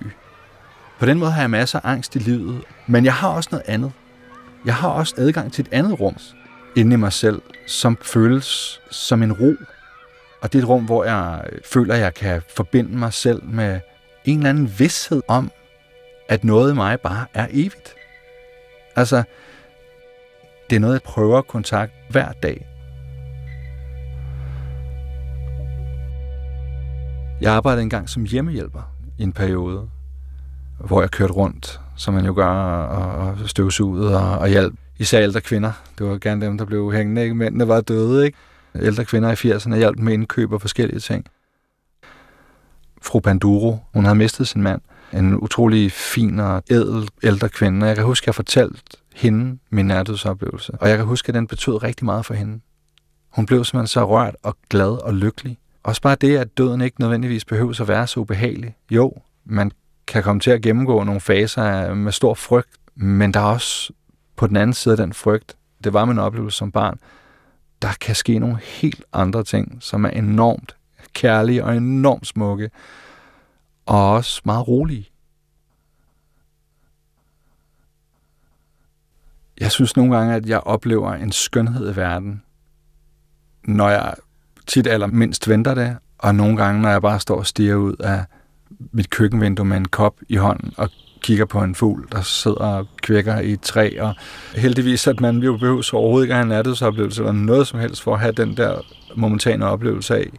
På 0.99 1.06
den 1.06 1.19
måde 1.19 1.32
har 1.32 1.41
jeg 1.41 1.49
masser 1.49 1.80
af 1.84 1.91
angst 1.91 2.15
i 2.15 2.19
livet. 2.19 2.62
Men 2.88 3.06
jeg 3.06 3.13
har 3.13 3.30
også 3.30 3.49
noget 3.52 3.63
andet. 3.67 3.91
Jeg 4.65 4.76
har 4.76 4.89
også 4.89 5.15
adgang 5.17 5.54
til 5.54 5.62
et 5.62 5.73
andet 5.73 5.99
rum 5.99 6.15
inde 6.76 6.93
i 6.93 6.97
mig 6.97 7.13
selv, 7.13 7.41
som 7.67 7.97
føles 8.02 8.82
som 8.91 9.23
en 9.23 9.34
ro. 9.34 9.54
Og 10.41 10.54
det 10.54 10.60
er 10.60 10.63
et 10.63 10.69
rum, 10.69 10.86
hvor 10.86 11.04
jeg 11.04 11.43
føler, 11.65 11.93
at 11.93 11.99
jeg 11.99 12.13
kan 12.13 12.41
forbinde 12.56 12.97
mig 12.97 13.13
selv 13.13 13.43
med 13.43 13.80
en 14.25 14.38
eller 14.38 14.49
anden 14.49 14.73
vidshed 14.77 15.21
om, 15.27 15.51
at 16.29 16.43
noget 16.43 16.71
i 16.71 16.75
mig 16.75 16.99
bare 16.99 17.25
er 17.33 17.47
evigt. 17.51 17.95
Altså, 18.95 19.23
det 20.69 20.75
er 20.75 20.79
noget, 20.79 20.93
jeg 20.93 21.01
prøver 21.01 21.38
at 21.38 21.47
kontakte 21.47 21.95
hver 22.09 22.31
dag. 22.31 22.67
Jeg 27.41 27.53
arbejdede 27.53 27.83
engang 27.83 28.09
som 28.09 28.23
hjemmehjælper 28.23 28.93
i 29.17 29.23
en 29.23 29.33
periode, 29.33 29.89
hvor 30.79 31.01
jeg 31.01 31.12
kørte 31.12 31.33
rundt, 31.33 31.81
som 31.95 32.13
man 32.13 32.25
jo 32.25 32.33
gør, 32.36 32.47
og 32.47 33.49
støvsugede 33.49 34.19
og, 34.19 34.39
og 34.39 34.47
hjalp 34.47 34.73
især 34.97 35.21
ældre 35.21 35.41
kvinder. 35.41 35.71
Det 35.97 36.05
var 36.05 36.17
gerne 36.17 36.45
dem, 36.45 36.57
der 36.57 36.65
blev 36.65 36.93
hængende. 36.93 37.23
Ikke? 37.23 37.36
Mændene 37.36 37.67
var 37.67 37.81
døde, 37.81 38.25
ikke? 38.25 38.38
Ældre 38.75 39.05
kvinder 39.05 39.31
i 39.31 39.53
80'erne 39.53 39.75
hjalp 39.75 39.99
med 39.99 40.13
indkøb 40.13 40.51
og 40.51 40.62
forskellige 40.62 40.99
ting 40.99 41.25
fru 43.04 43.20
Panduro. 43.20 43.80
Hun 43.94 44.04
havde 44.04 44.16
mistet 44.16 44.48
sin 44.48 44.62
mand. 44.62 44.82
En 45.13 45.36
utrolig 45.39 45.92
fin 45.92 46.39
og 46.39 46.63
ædel 46.70 47.10
ældre 47.24 47.50
kvinde. 47.50 47.86
Jeg 47.86 47.96
kan 47.96 48.06
huske, 48.06 48.24
at 48.24 48.28
jeg 48.28 48.36
fortalte 48.36 48.82
hende 49.16 49.60
min 49.70 49.86
nærdødsoplevelse. 49.86 50.74
Og 50.80 50.89
jeg 50.89 50.98
kan 50.98 51.06
huske, 51.06 51.30
at 51.30 51.36
den 51.36 51.48
betød 51.48 51.84
rigtig 51.84 52.06
meget 52.06 52.26
for 52.26 52.34
hende. 52.34 52.60
Hun 53.30 53.46
blev 53.46 53.66
simpelthen 53.66 53.88
så 53.88 54.06
rørt 54.06 54.36
og 54.44 54.58
glad 54.70 55.04
og 55.04 55.13
lykkelig. 55.13 55.58
Også 55.84 56.02
bare 56.02 56.16
det, 56.16 56.38
at 56.38 56.58
døden 56.58 56.82
ikke 56.82 57.02
nødvendigvis 57.02 57.46
behøver 57.46 57.82
at 57.82 57.88
være 57.88 58.08
så 58.08 58.20
ubehagelig. 58.20 58.76
Jo, 58.92 59.13
man 59.46 59.72
kan 60.08 60.24
komme 60.24 60.39
til 60.39 60.52
at 60.52 60.62
gennemgå 60.62 61.04
nogle 61.04 61.22
faser 61.22 61.94
med 61.94 62.12
stor 62.12 62.34
frygt, 62.34 62.78
men 62.96 63.34
der 63.34 63.39
er 63.39 63.44
også 63.44 63.94
på 64.36 64.48
den 64.48 64.56
anden 64.56 64.74
side 64.74 64.94
af 64.94 64.98
den 64.98 65.13
frygt, 65.13 65.56
det 65.84 65.94
var 65.94 66.06
min 66.06 66.20
oplevelse 66.20 66.58
som 66.58 66.72
barn, 66.72 67.00
der 67.82 67.89
kan 68.02 68.16
ske 68.16 68.39
nogle 68.39 68.58
helt 68.62 69.04
andre 69.13 69.44
ting, 69.44 69.78
som 69.80 70.06
er 70.06 70.10
enormt 70.10 70.76
kærlige 71.13 71.63
og 71.65 71.78
enormt 71.78 72.28
smukke, 72.28 72.69
og 73.86 74.12
også 74.12 74.41
meget 74.45 74.67
rolige. 74.67 75.10
Jeg 79.60 79.71
synes 79.71 79.95
nogle 79.95 80.17
gange, 80.17 80.36
at 80.36 80.45
jeg 80.45 80.60
oplever 80.60 81.13
en 81.13 81.32
skønhed 81.32 81.93
i 81.93 81.95
verden, 81.95 82.43
når 83.63 83.89
jeg 83.89 84.13
tit 84.67 84.88
eller 84.88 85.08
mindst 85.08 85.49
venter 85.49 85.73
det, 85.73 85.97
og 86.17 86.36
nogle 86.36 86.58
gange, 86.58 86.82
når 86.82 86.89
jeg 86.89 87.02
bare 87.02 87.19
står 87.19 87.38
og 87.38 87.47
stiger 87.47 87.76
ud 87.76 87.95
af 87.95 88.26
mit 88.91 89.10
køkkenvindue 89.10 89.65
med 89.65 89.78
en 89.78 89.88
kop 89.88 90.15
i 90.30 90.36
hånden 90.36 90.73
og 90.78 90.89
kigger 91.21 91.45
på 91.45 91.63
en 91.63 91.76
fugl, 91.76 92.08
der 92.12 92.21
sidder 92.21 92.58
og 92.58 92.88
kvækker 93.02 93.39
i 93.39 93.52
et 93.52 93.62
træ, 93.62 93.97
og 93.99 94.15
heldigvis, 94.56 95.08
at 95.08 95.19
man 95.19 95.38
jo 95.38 95.58
behøver 95.58 95.82
så 95.82 95.97
overhovedet 95.97 96.26
ikke 96.26 96.34
at 96.34 96.38
have 96.38 96.43
en 96.43 96.49
nærdødsoplevelse 96.49 97.21
eller 97.21 97.32
noget 97.32 97.67
som 97.67 97.80
helst 97.80 98.02
for 98.02 98.13
at 98.13 98.19
have 98.19 98.32
den 98.32 98.58
der 98.58 98.82
momentane 99.15 99.65
oplevelse 99.65 100.15
af, 100.15 100.30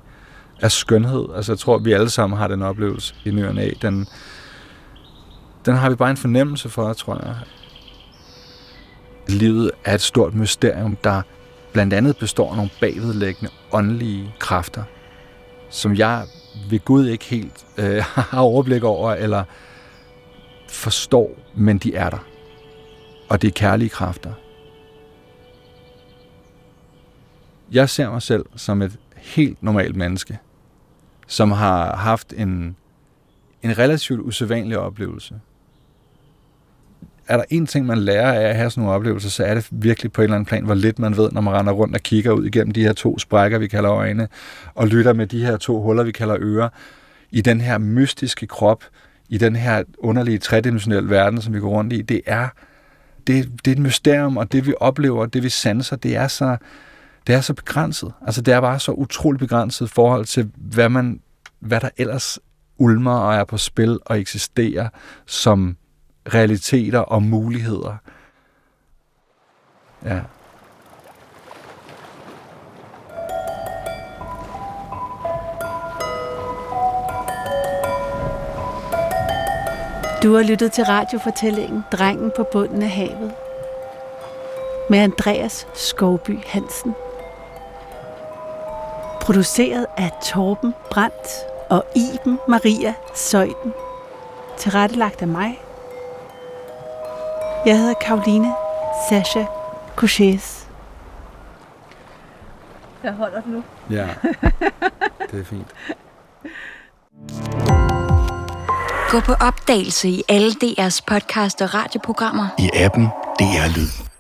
af 0.65 0.73
skønhed. 0.73 1.27
Altså 1.37 1.53
jeg 1.53 1.59
tror, 1.59 1.79
vi 1.79 1.93
alle 1.93 2.11
sammen 2.11 2.39
har 2.39 2.49
den 2.49 2.63
oplevelse 2.63 3.15
i 3.25 3.31
nyerne 3.31 3.61
af. 3.61 3.77
Den, 3.83 4.07
den 5.67 5.75
har 5.77 5.91
vi 5.91 5.97
bare 5.97 6.11
en 6.11 6.17
fornemmelse 6.17 6.69
for, 6.69 6.93
tror 6.93 7.21
jeg. 7.27 7.37
Livet 9.29 9.71
er 9.85 9.95
et 9.95 10.01
stort 10.01 10.35
mysterium, 10.35 10.97
der 11.05 11.23
blandt 11.73 11.95
andet 11.95 12.17
består 12.17 12.51
af 12.51 12.57
nogle 12.57 12.71
bagvedlæggende 12.81 13.51
åndelige 13.73 14.35
kræfter, 14.39 14.83
som 15.71 15.95
jeg 15.95 16.25
ved 16.71 16.85
Gud 16.85 17.07
ikke 17.07 17.25
helt 17.25 17.67
øh, 17.79 18.03
har 18.31 18.41
overblik 18.41 18.83
over 18.83 19.13
eller 19.13 19.45
forstår, 20.69 21.31
men 21.55 21.79
de 21.79 21.95
er 21.95 22.11
der. 22.11 22.27
Og 23.29 23.43
det 23.43 23.49
er 23.49 23.53
kærlige 23.53 23.89
kræfter. 23.89 24.33
Jeg 27.73 27.89
ser 27.89 28.11
mig 28.11 28.23
selv 28.23 28.45
som 28.57 28.83
et 28.83 28.99
helt 29.17 29.63
normalt 29.63 29.97
menneske, 29.97 30.39
som 31.27 31.53
har 31.53 31.97
haft 31.97 32.33
en, 32.37 32.77
en 33.63 33.79
relativt 33.79 34.21
usædvanlig 34.21 34.79
oplevelse. 34.79 35.35
Er 37.29 37.37
der 37.37 37.45
en 37.51 37.67
ting, 37.67 37.87
man 37.87 37.99
lærer 37.99 38.33
af 38.33 38.49
at 38.49 38.57
have 38.57 38.71
sådan 38.71 38.83
nogle 38.83 38.97
oplevelser, 38.97 39.31
så 39.31 39.45
er 39.45 39.55
det 39.55 39.69
virkelig 39.71 40.13
på 40.13 40.23
en 40.23 40.25
eller 40.25 40.35
anden 40.35 40.47
plan, 40.47 40.65
hvor 40.65 40.75
lidt 40.75 40.99
man 40.99 41.17
ved, 41.17 41.31
når 41.33 41.41
man 41.41 41.55
render 41.55 41.73
rundt 41.73 41.95
og 41.95 42.01
kigger 42.01 42.33
ud 42.33 42.45
igennem 42.45 42.73
de 42.73 42.83
her 42.83 42.93
to 42.93 43.19
sprækker, 43.19 43.59
vi 43.59 43.69
kalder 43.69 43.93
øjne, 43.93 44.29
og 44.75 44.89
lytter 44.89 45.13
med 45.13 45.27
de 45.27 45.45
her 45.45 45.57
to 45.57 45.83
huller, 45.83 46.03
vi 46.03 46.13
kalder 46.13 46.37
ører, 46.41 46.69
i 47.31 47.41
den 47.41 47.61
her 47.61 47.79
mystiske 47.79 48.47
krop, 48.47 48.85
i 49.29 49.39
den 49.39 49.57
her 49.57 49.83
underlige 49.99 50.39
tredimensionelle 50.39 51.11
verden, 51.11 51.43
som 51.43 51.55
vi 51.55 51.61
går 51.61 51.69
rundt 51.69 51.93
i. 51.93 52.03
Det 52.03 52.21
er, 52.27 52.49
det, 53.27 53.51
det 53.65 53.71
er 53.71 53.73
et 53.73 53.83
mysterium, 53.83 54.37
og 54.37 54.53
det 54.53 54.67
vi 54.67 54.75
oplever, 54.81 55.27
det 55.27 55.43
vi 55.43 55.49
sanser, 55.49 55.97
det 55.97 56.17
er 56.17 56.29
så, 56.29 56.57
det 57.27 57.35
er 57.35 57.41
så 57.41 57.55
begrænset. 57.55 58.13
Altså 58.27 58.43
det 58.43 58.55
er 58.55 58.61
bare 58.61 58.81
så 58.81 58.93
utroligt 58.93 59.41
begrænset 59.41 59.87
i 59.87 59.89
forhold 59.89 60.25
til, 60.25 60.51
hvad, 60.57 60.89
man, 60.89 61.21
hvad 61.61 61.81
der 61.81 61.89
ellers 61.97 62.39
ulmer 62.79 63.19
og 63.19 63.35
er 63.35 63.45
på 63.45 63.57
spil 63.59 63.99
og 64.07 64.19
eksisterer 64.21 64.89
som 65.27 65.77
realiteter 66.35 66.99
og 66.99 67.23
muligheder. 67.23 67.97
Ja. 70.05 70.21
Du 80.23 80.35
har 80.35 80.43
lyttet 80.43 80.73
til 80.73 80.85
radiofortællingen 80.85 81.83
Drengen 81.93 82.33
på 82.37 82.47
bunden 82.53 82.83
af 82.83 82.91
havet 82.91 83.33
med 84.91 84.99
Andreas 84.99 85.67
Skovby 85.75 86.39
Hansen. 86.47 86.95
Produceret 89.25 89.87
af 89.97 90.11
Torben 90.23 90.75
Brandt 90.91 91.29
og 91.71 91.85
Iben 91.97 92.39
Maria 92.49 92.95
Søjden. 93.15 93.73
Tilrettelagt 94.59 95.23
af 95.23 95.29
mig. 95.29 95.61
Jeg 97.67 97.79
hedder 97.79 97.95
Karoline 97.95 98.55
Sasha 99.09 99.45
Couchés. 100.01 100.67
Jeg 103.03 103.13
holder 103.13 103.41
den 103.41 103.53
nu. 103.53 103.63
Ja, 103.91 104.09
det 105.31 105.41
er 105.41 105.45
fint. 105.45 105.75
Gå 109.11 109.21
på 109.21 109.33
opdagelse 109.33 110.09
i 110.09 110.23
alle 110.29 110.51
DR's 110.51 111.01
podcast 111.07 111.63
og 111.63 111.75
radioprogrammer. 111.75 112.49
I 112.59 112.71
appen 112.75 113.05
DR 113.39 113.77
Lyd. 113.77 114.14